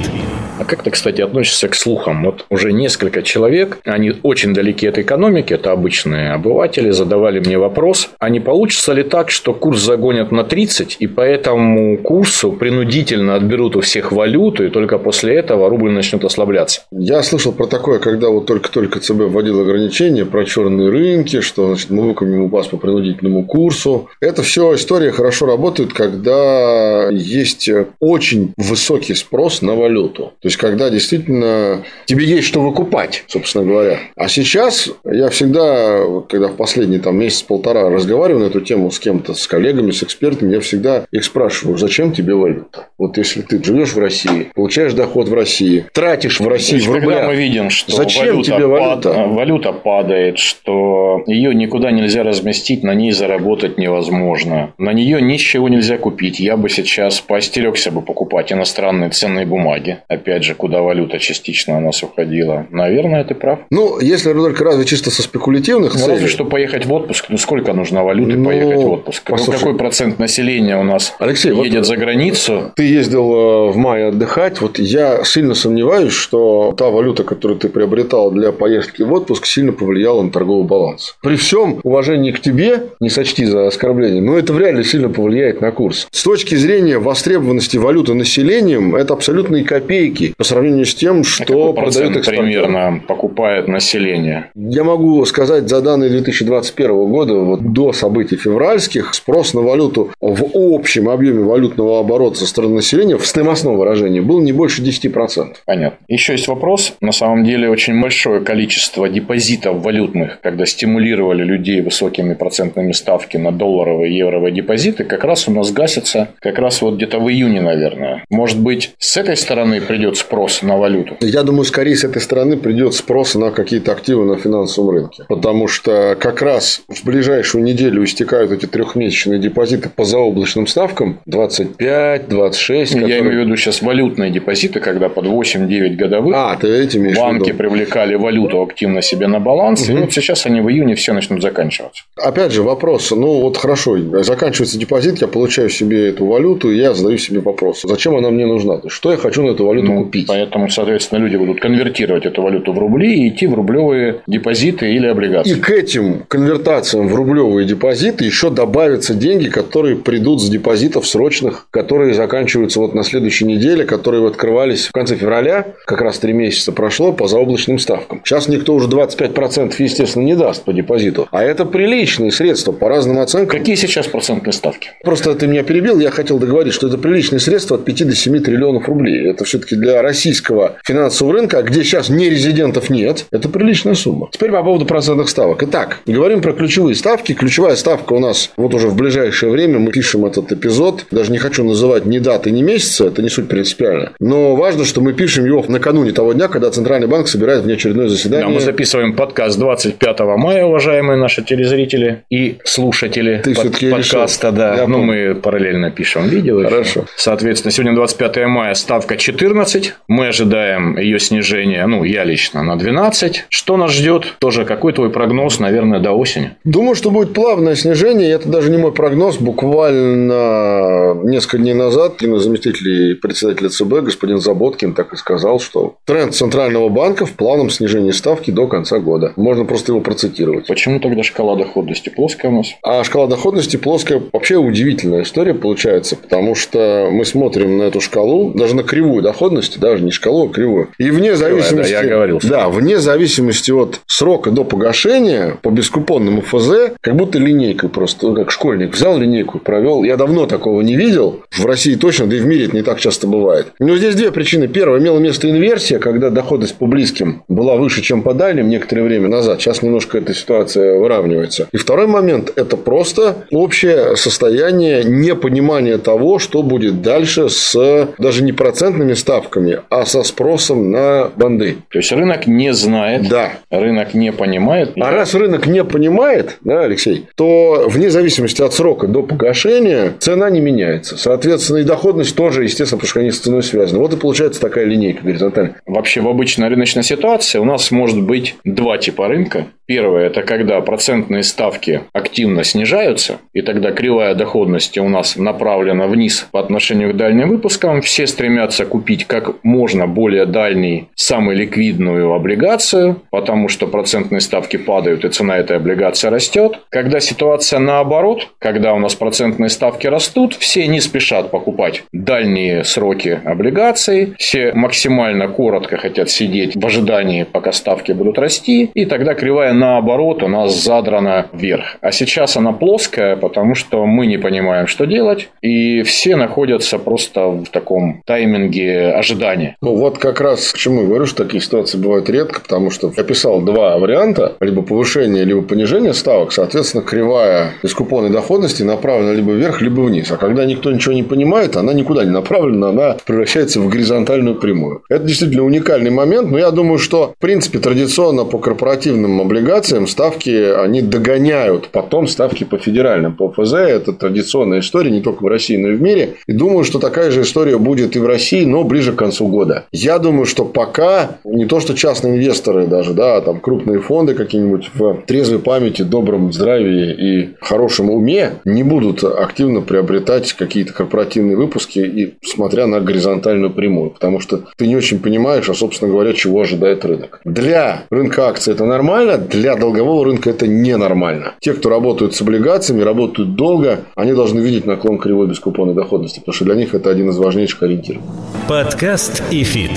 А 0.59 0.65
как 0.65 0.81
ты, 0.81 0.89
кстати, 0.89 1.21
относишься 1.21 1.67
к 1.67 1.75
слухам? 1.75 2.23
Вот 2.23 2.45
уже 2.49 2.73
несколько 2.73 3.21
человек, 3.21 3.77
они 3.85 4.13
очень 4.23 4.55
далеки 4.55 4.87
от 4.87 4.97
экономики, 4.97 5.53
это 5.53 5.71
обычные 5.71 6.31
обыватели, 6.31 6.89
задавали 6.89 7.39
мне 7.39 7.59
вопрос, 7.59 8.09
а 8.17 8.29
не 8.29 8.39
получится 8.39 8.93
ли 8.93 9.03
так, 9.03 9.29
что 9.29 9.53
курс 9.53 9.81
загонят 9.81 10.31
на 10.31 10.43
30, 10.43 10.97
и 10.99 11.05
по 11.05 11.21
этому 11.21 11.97
курсу 11.97 12.51
принудительно 12.51 13.35
отберут 13.35 13.75
у 13.75 13.81
всех 13.81 14.11
валюту, 14.11 14.65
и 14.65 14.69
только 14.69 14.97
после 14.97 15.35
этого 15.35 15.69
рубль 15.69 15.91
начнет 15.91 16.23
ослабляться? 16.25 16.81
Я 16.91 17.21
слышал 17.21 17.51
про 17.51 17.67
такое, 17.67 17.99
когда 17.99 18.29
вот 18.29 18.47
только-только 18.47 18.99
ЦБ 18.99 19.29
вводил 19.29 19.61
ограничения 19.61 20.25
про 20.25 20.43
черные 20.43 20.89
рынки, 20.89 21.26
что 21.27 21.67
значит, 21.67 21.89
мы 21.89 22.07
выкупим 22.07 22.43
у 22.43 22.47
вас 22.47 22.67
по 22.67 22.77
принудительному 22.77 23.45
курсу. 23.45 24.09
Это 24.21 24.43
все 24.43 24.75
история 24.75 25.11
хорошо 25.11 25.45
работает, 25.45 25.93
когда 25.93 27.09
есть 27.11 27.69
очень 27.99 28.53
высокий 28.57 29.13
спрос 29.13 29.61
на 29.61 29.75
валюту. 29.75 30.33
То 30.41 30.47
есть, 30.47 30.57
когда 30.57 30.89
действительно 30.89 31.83
тебе 32.05 32.25
есть 32.25 32.47
что 32.47 32.61
выкупать, 32.61 33.23
собственно 33.27 33.65
говоря. 33.65 33.99
А 34.15 34.27
сейчас 34.27 34.89
я 35.03 35.29
всегда, 35.29 36.03
когда 36.29 36.47
в 36.47 36.55
последний 36.55 36.99
там, 36.99 37.17
месяц-полтора 37.17 37.89
разговариваю 37.89 38.45
на 38.45 38.47
эту 38.47 38.61
тему 38.61 38.91
с 38.91 38.99
кем-то, 38.99 39.33
с 39.33 39.47
коллегами, 39.47 39.91
с 39.91 40.03
экспертами, 40.03 40.53
я 40.53 40.59
всегда 40.59 41.05
их 41.11 41.23
спрашиваю, 41.23 41.77
зачем 41.77 42.13
тебе 42.13 42.33
валюта? 42.33 42.86
Вот 42.97 43.17
если 43.17 43.41
ты 43.41 43.63
живешь 43.63 43.93
в 43.93 43.99
России, 43.99 44.49
получаешь 44.55 44.93
доход 44.93 45.27
в 45.27 45.33
России, 45.33 45.85
тратишь 45.93 46.39
в 46.39 46.47
России 46.47 46.79
в 46.79 46.87
рублях. 46.91 47.17
Когда 47.17 47.27
мы 47.27 47.35
видим, 47.35 47.69
что 47.69 47.95
зачем 47.95 48.25
валюта 48.25 48.43
тебе 48.43 48.65
валюта? 48.65 49.13
Пад... 49.13 49.27
валюта 49.29 49.71
падает, 49.71 50.39
что 50.39 51.23
ее 51.27 51.53
никуда 51.53 51.91
нельзя 51.91 52.23
разместить, 52.23 52.83
на 52.83 52.95
ней 52.95 53.11
заработать 53.11 53.77
невозможно. 53.77 54.73
На 54.79 54.93
нее 54.93 55.21
ничего 55.21 55.69
нельзя 55.69 55.99
купить. 55.99 56.39
Я 56.39 56.57
бы 56.57 56.69
сейчас 56.69 57.21
поостерегся 57.21 57.91
бы 57.91 58.01
покупать 58.01 58.51
иностранные 58.51 59.11
ценные 59.11 59.45
бумаги. 59.45 59.99
Опять 60.07 60.43
же, 60.43 60.55
куда 60.55 60.81
валюта 60.81 61.19
частично 61.19 61.77
у 61.77 61.81
нас 61.81 62.01
уходила. 62.01 62.65
Наверное, 62.71 63.23
ты 63.23 63.35
прав. 63.35 63.59
Ну, 63.69 63.99
если 63.99 64.33
только 64.33 64.63
разве 64.63 64.85
чисто 64.85 65.11
со 65.11 65.21
спекулятивных 65.21 65.93
ну, 65.93 65.99
целей. 65.99 66.13
разве 66.13 66.27
что 66.27 66.45
поехать 66.45 66.87
в 66.87 66.93
отпуск. 66.93 67.25
Ну, 67.29 67.37
сколько 67.37 67.73
нужно 67.73 68.03
валюты 68.03 68.37
ну, 68.37 68.45
поехать 68.45 68.83
в 68.83 68.89
отпуск? 68.89 69.23
Ну, 69.29 69.35
послушай, 69.35 69.59
ну, 69.59 69.59
какой 69.59 69.77
процент 69.77 70.17
населения 70.17 70.77
у 70.77 70.83
нас 70.83 71.15
Алексей, 71.19 71.53
едет 71.53 71.75
вот 71.75 71.85
за 71.85 71.97
границу? 71.97 72.71
Ты 72.75 72.86
ездил 72.87 73.33
э, 73.33 73.71
в 73.71 73.77
мае 73.77 74.07
отдыхать. 74.07 74.61
Вот 74.61 74.79
я 74.79 75.23
сильно 75.23 75.53
сомневаюсь, 75.53 76.13
что 76.13 76.73
та 76.77 76.89
валюта, 76.89 77.23
которую 77.23 77.59
ты 77.59 77.69
приобретал 77.69 78.31
для 78.31 78.51
поездки 78.51 79.01
в 79.03 79.13
отпуск, 79.13 79.45
сильно 79.45 79.73
повлияла 79.73 80.21
на 80.21 80.31
торговый 80.31 80.65
баланс. 80.65 81.15
При 81.21 81.35
всем 81.35 81.79
уважении 81.83 82.31
к 82.31 82.39
тебе, 82.39 82.83
не 82.99 83.09
сочти 83.09 83.45
за 83.45 83.67
оскорбление, 83.67 84.21
но 84.21 84.37
это 84.37 84.53
вряд 84.53 84.75
ли 84.75 84.83
сильно 84.83 85.09
повлияет 85.09 85.61
на 85.61 85.71
курс. 85.71 86.07
С 86.11 86.23
точки 86.23 86.55
зрения 86.55 86.99
востребованности 86.99 87.77
валюты 87.77 88.13
населением, 88.13 88.95
это 88.95 89.13
абсолютные 89.13 89.63
копейки 89.63 90.33
по 90.37 90.43
сравнению 90.43 90.85
с 90.85 90.95
тем, 90.95 91.23
что 91.23 91.69
а 91.69 91.73
продают 91.73 92.17
экспортер. 92.17 92.43
примерно 92.43 93.01
покупает 93.07 93.67
население? 93.67 94.51
Я 94.55 94.83
могу 94.83 95.23
сказать 95.25 95.69
за 95.69 95.81
данные 95.81 96.09
2021 96.09 97.09
года, 97.09 97.35
вот 97.35 97.73
до 97.73 97.93
событий 97.93 98.37
февральских, 98.37 99.13
спрос 99.13 99.53
на 99.53 99.61
валюту 99.61 100.11
в 100.21 100.45
общем 100.53 101.09
объеме 101.09 101.43
валютного 101.43 101.99
оборота 101.99 102.39
со 102.39 102.47
стороны 102.47 102.76
населения 102.77 103.17
в 103.17 103.25
стоимостном 103.25 103.77
выражении 103.77 104.19
был 104.19 104.41
не 104.41 104.53
больше 104.53 104.81
10%. 104.81 105.55
Понятно. 105.65 105.97
Еще 106.07 106.33
есть 106.33 106.47
вопрос. 106.47 106.93
На 107.01 107.11
самом 107.11 107.43
деле 107.43 107.69
очень 107.69 107.99
большое 108.01 108.41
количество 108.41 109.09
депозитов 109.09 109.83
валютных, 109.83 110.39
когда 110.41 110.65
стимулировали 110.65 111.43
людей 111.43 111.81
высокими 111.81 112.33
процентными 112.33 112.93
ставки 112.93 113.37
на 113.37 113.51
долларовые 113.51 114.13
и 114.13 114.17
евровые 114.17 114.53
депозиты, 114.53 115.03
как 115.03 115.23
раз 115.23 115.47
у 115.47 115.51
нас 115.51 115.71
гасится 115.71 116.29
как 116.39 116.59
раз 116.59 116.81
вот 116.81 116.95
где-то 116.95 117.19
в 117.19 117.29
июне, 117.29 117.61
наверное. 117.61 118.23
Может 118.29 118.59
быть, 118.59 118.93
с 118.97 119.17
этой 119.17 119.35
стороны 119.35 119.81
придет 119.81 120.17
спрос 120.17 120.61
на 120.61 120.77
валюту? 120.77 121.17
Я 121.21 121.43
думаю, 121.43 121.65
скорее 121.65 121.95
с 121.95 122.03
этой 122.03 122.21
стороны 122.21 122.57
придет 122.57 122.93
спрос 122.93 123.35
на 123.35 123.51
какие-то 123.51 123.91
активы 123.91 124.25
на 124.25 124.37
финансовом 124.37 124.91
рынке. 124.91 125.25
Потому 125.27 125.67
что 125.67 126.15
как 126.19 126.41
раз 126.41 126.81
в 126.87 127.05
ближайшую 127.05 127.63
неделю 127.63 128.03
истекают 128.03 128.51
эти 128.51 128.65
трехмесячные 128.65 129.39
депозиты 129.39 129.89
по 129.89 130.03
заоблачным 130.03 130.67
ставкам 130.67 131.19
25, 131.25 132.29
26. 132.29 132.66
Я 132.73 132.85
которые... 132.85 133.19
имею 133.19 133.43
в 133.43 133.45
виду 133.45 133.57
сейчас 133.57 133.81
валютные 133.81 134.31
депозиты, 134.31 134.79
когда 134.79 135.09
под 135.09 135.25
8-9 135.25 135.95
годовых 135.95 136.35
а, 136.35 136.55
ты 136.55 136.67
эти 136.67 136.97
банки 137.15 137.51
привлекали 137.51 138.15
валюту 138.15 138.61
активно 138.61 139.01
себе 139.01 139.27
на 139.27 139.39
баланс. 139.39 139.87
Угу. 139.87 139.97
И 139.97 140.01
вот 140.01 140.13
сейчас 140.13 140.45
они 140.45 140.61
в 140.61 140.69
июне 140.69 140.95
все 140.95 141.13
начнут 141.13 141.41
заканчиваться. 141.41 142.03
Опять 142.15 142.51
же 142.51 142.63
вопрос. 142.63 143.11
Ну 143.11 143.41
вот 143.41 143.57
хорошо, 143.57 143.97
заканчивается 144.23 144.77
депозит, 144.77 145.21
я 145.21 145.27
получаю 145.27 145.69
себе 145.69 146.09
эту 146.09 146.25
валюту, 146.25 146.71
и 146.71 146.77
я 146.77 146.93
задаю 146.93 147.17
себе 147.17 147.39
вопрос. 147.39 147.81
Зачем 147.83 148.15
она 148.15 148.29
мне 148.29 148.45
нужна? 148.45 148.81
Что 148.87 149.11
я 149.11 149.17
хочу 149.17 149.43
на 149.43 149.51
эту 149.51 149.65
валюту 149.65 149.91
ну, 149.91 150.03
купить. 150.03 150.27
Поэтому, 150.27 150.69
соответственно, 150.69 151.19
люди 151.19 151.37
будут 151.37 151.59
конвертировать 151.59 152.25
эту 152.25 152.41
валюту 152.41 152.73
в 152.73 152.79
рубли 152.79 153.13
и 153.13 153.29
идти 153.29 153.47
в 153.47 153.53
рублевые 153.53 154.21
депозиты 154.27 154.93
или 154.93 155.07
облигации. 155.07 155.57
И 155.57 155.59
к 155.59 155.69
этим 155.69 156.23
конвертациям 156.27 157.07
в 157.07 157.15
рублевые 157.15 157.67
депозиты 157.67 158.25
еще 158.25 158.49
добавятся 158.49 159.13
деньги, 159.13 159.49
которые 159.49 159.95
придут 159.95 160.41
с 160.41 160.49
депозитов 160.49 161.07
срочных, 161.07 161.67
которые 161.71 162.13
заканчиваются 162.13 162.56
вот 162.75 162.95
на 162.95 163.03
следующей 163.03 163.45
неделе, 163.45 163.85
которые 163.85 164.25
открывались 164.27 164.87
в 164.87 164.91
конце 164.91 165.15
февраля, 165.15 165.75
как 165.85 166.01
раз 166.01 166.19
три 166.19 166.33
месяца 166.33 166.71
прошло 166.71 167.11
по 167.13 167.27
заоблачным 167.27 167.79
ставкам. 167.79 168.21
Сейчас 168.23 168.47
никто 168.47 168.73
уже 168.73 168.87
25% 168.87 169.75
естественно 169.77 170.23
не 170.23 170.35
даст 170.35 170.63
по 170.63 170.73
депозиту, 170.73 171.27
а 171.31 171.43
это 171.43 171.65
приличные 171.65 172.31
средства 172.31 172.71
по 172.71 172.89
разным 172.89 173.19
оценкам. 173.19 173.59
Какие 173.59 173.75
сейчас 173.75 174.07
процентные 174.07 174.53
ставки? 174.53 174.91
Просто 175.03 175.27
просто 175.27 175.39
ты 175.39 175.47
меня 175.47 175.63
перебил, 175.63 175.99
я 175.99 176.11
хотел 176.11 176.39
договорить, 176.39 176.73
что 176.73 176.87
это 176.87 176.97
приличные 176.97 177.39
средства 177.39 177.77
от 177.77 177.85
5 177.85 178.07
до 178.07 178.15
7 178.15 178.39
триллионов 178.39 178.87
рублей. 178.87 179.29
Это 179.29 179.43
все-таки 179.43 179.75
для 179.75 180.01
российского 180.01 180.77
финансового 180.85 181.35
рынка, 181.35 181.61
где 181.63 181.83
сейчас 181.83 182.09
не 182.09 182.29
резидентов 182.29 182.89
нет, 182.89 183.25
это 183.31 183.49
приличная 183.49 183.95
сумма. 183.95 184.29
Теперь 184.31 184.51
по 184.51 184.63
поводу 184.63 184.85
процентных 184.85 185.29
ставок. 185.29 185.63
Итак, 185.63 185.99
говорим 186.05 186.41
про 186.41 186.53
ключевые 186.53 186.95
ставки. 186.95 187.33
Ключевая 187.33 187.75
ставка 187.75 188.13
у 188.13 188.19
нас 188.19 188.51
вот 188.57 188.73
уже 188.73 188.87
в 188.87 188.95
ближайшее 188.95 189.51
время, 189.51 189.79
мы 189.79 189.91
пишем 189.91 190.25
этот 190.25 190.51
эпизод, 190.51 191.05
даже 191.11 191.31
не 191.31 191.37
хочу 191.37 191.63
называть 191.63 192.05
ни 192.05 192.19
даты, 192.19 192.46
ни 192.51 192.61
месяца, 192.61 193.07
это 193.07 193.21
не 193.21 193.29
суть 193.29 193.47
принципиально. 193.47 194.11
Но 194.19 194.55
важно, 194.55 194.85
что 194.85 195.01
мы 195.01 195.13
пишем 195.13 195.45
его 195.45 195.63
накануне 195.67 196.11
того 196.11 196.33
дня, 196.33 196.47
когда 196.47 196.69
Центральный 196.71 197.07
банк 197.07 197.27
собирает 197.27 197.63
внеочередное 197.63 198.07
заседание. 198.07 198.47
Да, 198.47 198.53
мы 198.53 198.59
записываем 198.59 199.13
подкаст 199.13 199.57
25 199.59 200.19
мая, 200.37 200.65
уважаемые 200.65 201.17
наши 201.17 201.43
телезрители 201.43 202.23
и 202.29 202.57
слушатели 202.63 203.41
Ты 203.43 203.55
под, 203.55 203.79
подкаста. 203.79 204.51
Да. 204.51 204.75
Я 204.75 204.87
ну, 204.87 204.99
помню. 204.99 205.29
мы 205.29 205.35
параллельно 205.35 205.91
пишем 205.91 206.27
видео. 206.27 206.59
еще. 206.61 206.69
Хорошо. 206.69 207.05
Соответственно, 207.15 207.71
сегодня 207.71 207.95
25 207.95 208.45
мая, 208.47 208.73
ставка 208.73 209.17
14. 209.17 209.93
Мы 210.07 210.27
ожидаем 210.27 210.97
ее 210.97 211.19
снижения, 211.19 211.85
ну, 211.87 212.03
я 212.03 212.23
лично, 212.23 212.63
на 212.63 212.77
12. 212.77 213.45
Что 213.49 213.77
нас 213.77 213.91
ждет? 213.91 214.35
Тоже 214.39 214.65
какой 214.65 214.93
твой 214.93 215.09
прогноз, 215.09 215.59
наверное, 215.59 215.99
до 215.99 216.11
осени? 216.11 216.51
Думаю, 216.63 216.95
что 216.95 217.11
будет 217.11 217.33
плавное 217.33 217.75
снижение. 217.75 218.31
Это 218.31 218.47
даже 218.49 218.69
не 218.69 218.77
мой 218.77 218.91
прогноз. 218.91 219.37
Буквально 219.37 221.15
несколько 221.23 221.57
дней 221.57 221.73
назад 221.73 222.15
один 222.19 222.35
заместителей 222.39 223.15
председателя 223.15 223.69
ЦБ, 223.69 224.03
господин 224.03 224.39
Заботкин, 224.39 224.93
так 224.93 225.13
и 225.13 225.17
сказал, 225.17 225.59
что 225.59 225.95
тренд 226.05 226.33
Центрального 226.33 226.89
банка 226.89 227.25
в 227.25 227.33
плавном 227.33 227.69
снижении 227.69 228.11
ставки 228.11 228.51
до 228.51 228.67
конца 228.67 228.99
года. 228.99 229.33
Можно 229.35 229.65
просто 229.65 229.91
его 229.91 230.01
процитировать. 230.01 230.67
Почему 230.67 230.99
тогда 230.99 231.23
шкала 231.23 231.55
доходности 231.55 232.09
плоская 232.09 232.51
у 232.51 232.57
нас? 232.57 232.67
А 232.83 233.03
шкала 233.03 233.27
доходности 233.27 233.77
плоская 233.77 234.21
вообще 234.33 234.57
удивительная 234.57 235.23
история 235.23 235.53
получается, 235.53 236.15
потому 236.15 236.55
что 236.55 237.09
мы 237.11 237.25
смотрим 237.25 237.77
на 237.77 237.83
эту 237.83 238.01
шкалу, 238.01 238.53
даже 238.53 238.75
на 238.75 238.83
кривую 238.83 239.21
доходности, 239.21 239.77
даже 239.77 240.03
не 240.03 240.11
шкалу, 240.11 240.49
а 240.49 240.53
кривую. 240.53 240.89
И 240.97 241.09
вне 241.09 241.35
зависимости, 241.35 241.91
да, 241.91 242.01
я 242.01 242.09
говорил. 242.09 242.39
да, 242.43 242.69
вне 242.69 242.99
зависимости 242.99 243.71
от 243.71 244.01
срока 244.07 244.51
до 244.51 244.63
погашения 244.63 245.57
по 245.61 245.69
бескупонному 245.69 246.41
ФЗ, 246.41 246.93
как 247.01 247.15
будто 247.15 247.39
линейкой 247.39 247.89
просто, 247.89 248.27
ну, 248.27 248.35
как 248.35 248.51
школьник 248.51 248.93
взял 248.93 249.17
линейку, 249.17 249.59
провел. 249.59 250.03
Я 250.03 250.17
давно 250.17 250.45
такого 250.45 250.81
не 250.81 250.95
видел. 250.95 251.43
В 251.51 251.65
России 251.65 251.95
точно, 251.95 252.16
да 252.25 252.35
и 252.35 252.39
в 252.39 252.45
мире 252.45 252.65
это 252.65 252.75
не 252.75 252.81
так 252.81 252.99
часто 252.99 253.27
бывает. 253.27 253.67
Но 253.79 253.95
здесь 253.95 254.15
две 254.15 254.31
причины. 254.31 254.67
Первая, 254.67 254.99
имела 255.01 255.19
место 255.19 255.49
инверсия, 255.49 255.99
когда 255.99 256.29
доходность 256.29 256.75
по 256.75 256.87
близким 256.87 257.43
была 257.47 257.75
выше, 257.75 258.01
чем 258.01 258.21
по 258.21 258.33
дальним 258.33 258.69
некоторое 258.69 259.03
время 259.03 259.27
назад. 259.27 259.61
Сейчас 259.61 259.81
немножко 259.81 260.17
эта 260.17 260.33
ситуация 260.33 260.97
выравнивается. 260.97 261.67
И 261.71 261.77
второй 261.77 262.07
момент– 262.07 262.51
это 262.55 262.77
просто 262.77 263.45
общее 263.51 264.15
состояние 264.15 265.03
непонимания 265.03 265.97
того, 265.97 266.39
что 266.39 266.63
будет 266.63 267.01
дальше 267.01 267.49
с 267.49 268.07
даже 268.17 268.43
не 268.43 268.53
процентными 268.53 269.13
ставками, 269.13 269.81
а 269.89 270.05
со 270.05 270.23
спросом 270.23 270.91
на 270.91 271.29
банды. 271.35 271.77
То 271.89 271.99
есть 271.99 272.11
рынок 272.11 272.47
не 272.47 272.73
знает, 272.73 273.27
Да. 273.29 273.51
рынок 273.69 274.13
не 274.13 274.31
понимает. 274.31 274.93
А 274.97 275.11
раз 275.11 275.33
рынок 275.35 275.67
не 275.67 275.83
понимает, 275.83 276.57
да, 276.61 276.81
Алексей, 276.81 277.27
то 277.35 277.85
вне 277.87 278.09
зависимости 278.09 278.61
от 278.61 278.73
срока 278.73 279.07
до 279.07 279.23
погашения 279.23 280.13
цена 280.19 280.49
не 280.49 280.59
меняется. 280.61 281.17
Соответственно, 281.17 281.77
и 281.77 281.83
доходность 282.07 282.35
тоже, 282.37 282.63
естественно, 282.63 282.99
потому 282.99 283.09
что 283.09 283.19
они 283.19 283.31
с 283.31 283.39
ценой 283.39 283.63
связаны. 283.63 283.99
Вот 283.99 284.13
и 284.13 284.17
получается 284.17 284.61
такая 284.61 284.85
линейка 284.85 285.23
горизонтальная. 285.23 285.75
Вообще 285.85 286.21
в 286.21 286.27
обычной 286.27 286.69
рыночной 286.69 287.03
ситуации 287.03 287.59
у 287.59 287.65
нас 287.65 287.91
может 287.91 288.21
быть 288.21 288.55
два 288.63 288.97
типа 288.97 289.27
рынка. 289.27 289.67
Первое– 289.87 290.25
это 290.27 290.43
когда 290.43 290.81
процентные 290.81 291.43
ставки 291.43 292.01
активно 292.11 292.65
снижаются, 292.65 293.37
и 293.53 293.61
тогда 293.61 293.91
кривая 293.91 294.35
доходности 294.35 294.99
у 294.99 295.07
нас 295.07 295.37
направлена 295.37 296.07
вниз 296.07 296.47
по 296.51 296.59
отношению 296.59 297.13
к 297.13 297.17
дальним 297.17 297.49
выпускам. 297.49 298.01
Все 298.01 298.27
стремятся 298.27 298.85
купить 298.85 299.25
как 299.25 299.63
можно 299.63 300.05
более 300.05 300.45
дальний, 300.45 301.07
самую 301.15 301.55
ликвидную 301.57 302.33
облигацию, 302.33 303.21
потому 303.31 303.69
что 303.69 303.87
процентные 303.87 304.41
ставки 304.41 304.75
падают, 304.75 305.23
и 305.23 305.29
цена 305.29 305.57
этой 305.57 305.77
облигации 305.77 306.27
растет. 306.27 306.79
Когда 306.89 307.21
ситуация 307.21 307.79
наоборот, 307.79 308.49
когда 308.59 308.93
у 308.93 308.99
нас 308.99 309.15
процентные 309.15 309.69
ставки 309.69 310.07
растут, 310.07 310.53
все 310.55 310.85
не 310.87 310.99
спешат 310.99 311.49
покупать 311.49 311.96
дальние 312.11 312.83
сроки 312.83 313.39
облигаций, 313.43 314.33
все 314.37 314.73
максимально 314.73 315.47
коротко 315.47 315.97
хотят 315.97 316.29
сидеть 316.29 316.75
в 316.75 316.85
ожидании, 316.85 317.43
пока 317.43 317.71
ставки 317.71 318.11
будут 318.11 318.37
расти, 318.39 318.89
и 318.93 319.05
тогда 319.05 319.33
кривая 319.33 319.73
наоборот 319.73 320.43
у 320.43 320.47
нас 320.47 320.75
задрана 320.75 321.47
вверх. 321.53 321.97
А 322.01 322.11
сейчас 322.11 322.57
она 322.57 322.71
плоская, 322.71 323.35
потому 323.35 323.75
что 323.75 324.05
мы 324.05 324.27
не 324.27 324.37
понимаем, 324.37 324.87
что 324.87 325.05
делать, 325.05 325.49
и 325.61 326.03
все 326.03 326.35
находятся 326.35 326.99
просто 326.99 327.47
в 327.47 327.69
таком 327.69 328.21
тайминге 328.25 329.11
ожидания. 329.11 329.75
Ну, 329.81 329.95
вот 329.95 330.17
как 330.17 330.41
раз 330.41 330.71
к 330.71 330.77
чему 330.77 331.01
я 331.01 331.07
говорю, 331.07 331.25
что 331.25 331.43
такие 331.43 331.61
ситуации 331.61 331.97
бывают 331.97 332.29
редко, 332.29 332.61
потому 332.61 332.91
что 332.91 333.11
я 333.15 333.23
писал 333.23 333.61
два 333.61 333.97
варианта, 333.97 334.55
либо 334.59 334.81
повышение, 334.81 335.43
либо 335.43 335.61
понижение 335.61 336.13
ставок, 336.13 336.51
соответственно, 336.51 337.03
кривая 337.03 337.71
из 337.83 337.93
купонной 337.93 338.29
доходности 338.29 338.83
направлена 338.83 339.33
либо 339.33 339.53
вверх, 339.53 339.81
либо 339.81 340.01
вниз. 340.01 340.31
А 340.31 340.37
когда 340.37 340.65
никто 340.65 340.91
ничего 340.91 341.13
не 341.13 341.23
понимает, 341.23 341.75
она 341.75 341.86
никуда 341.91 342.23
не 342.23 342.31
направлена, 342.31 342.89
она 342.89 343.17
превращается 343.25 343.79
в 343.79 343.89
горизонтальную 343.89 344.55
прямую. 344.55 345.03
Это 345.09 345.23
действительно 345.25 345.63
уникальный 345.63 346.11
момент, 346.11 346.51
но 346.51 346.57
я 346.57 346.71
думаю, 346.71 346.97
что, 346.99 347.33
в 347.37 347.41
принципе, 347.41 347.79
традиционно 347.79 348.45
по 348.45 348.59
корпоративным 348.59 349.41
облигациям 349.41 350.07
ставки, 350.07 350.71
они 350.73 351.01
догоняют 351.01 351.89
потом 351.89 352.27
ставки 352.27 352.63
по 352.63 352.77
федеральным, 352.77 353.35
по 353.35 353.51
ФЗ. 353.51 353.73
Это 353.73 354.13
традиционная 354.13 354.79
история 354.79 355.11
не 355.11 355.21
только 355.21 355.43
в 355.43 355.47
России, 355.47 355.77
но 355.77 355.89
и 355.89 355.95
в 355.95 356.01
мире. 356.01 356.35
И 356.47 356.53
думаю, 356.53 356.83
что 356.83 356.99
такая 356.99 357.31
же 357.31 357.41
история 357.41 357.77
будет 357.77 358.15
и 358.15 358.19
в 358.19 358.25
России, 358.25 358.65
но 358.65 358.83
ближе 358.83 359.13
к 359.13 359.15
концу 359.17 359.47
года. 359.47 359.85
Я 359.91 360.19
думаю, 360.19 360.45
что 360.45 360.65
пока 360.65 361.37
не 361.43 361.65
то, 361.65 361.79
что 361.79 361.93
частные 361.95 362.35
инвесторы 362.35 362.87
даже, 362.87 363.13
да, 363.13 363.37
а 363.37 363.41
там 363.41 363.59
крупные 363.59 363.99
фонды 363.99 364.33
какие-нибудь 364.33 364.91
в 364.93 365.21
трезвой 365.25 365.59
памяти, 365.59 366.01
добром 366.01 366.51
здравии 366.51 367.11
и 367.11 367.49
хорошем 367.61 368.09
уме 368.09 368.53
не 368.65 368.83
будут 368.83 369.23
активно 369.23 369.81
приобретать 369.81 370.53
какие-то 370.53 370.93
корпоративные 370.93 371.57
выпуски 371.57 371.76
и 371.85 372.35
смотря 372.43 372.87
на 372.87 372.99
горизонтальную 372.99 373.71
прямую, 373.71 374.11
потому 374.11 374.39
что 374.39 374.63
ты 374.75 374.87
не 374.87 374.95
очень 374.95 375.19
понимаешь, 375.19 375.69
а, 375.69 375.73
собственно 375.73 376.11
говоря, 376.11 376.33
чего 376.33 376.61
ожидает 376.61 377.05
рынок. 377.05 377.41
Для 377.45 378.03
рынка 378.09 378.47
акций 378.47 378.73
это 378.73 378.85
нормально, 378.85 379.37
для 379.37 379.75
долгового 379.75 380.25
рынка 380.25 380.49
это 380.49 380.67
ненормально. 380.67 381.53
Те, 381.59 381.73
кто 381.73 381.89
работают 381.89 382.35
с 382.35 382.41
облигациями, 382.41 383.01
работают 383.01 383.55
долго, 383.55 384.05
они 384.15 384.33
должны 384.33 384.59
видеть 384.59 384.85
наклон 384.85 385.17
кривой 385.17 385.47
бескупонной 385.47 385.93
доходности, 385.93 386.39
потому 386.39 386.53
что 386.53 386.65
для 386.65 386.75
них 386.75 386.93
это 386.93 387.09
один 387.09 387.29
из 387.29 387.37
важнейших 387.37 387.83
ориентиров. 387.83 388.21
Подкаст 388.67 389.43
«Эфит». 389.51 389.91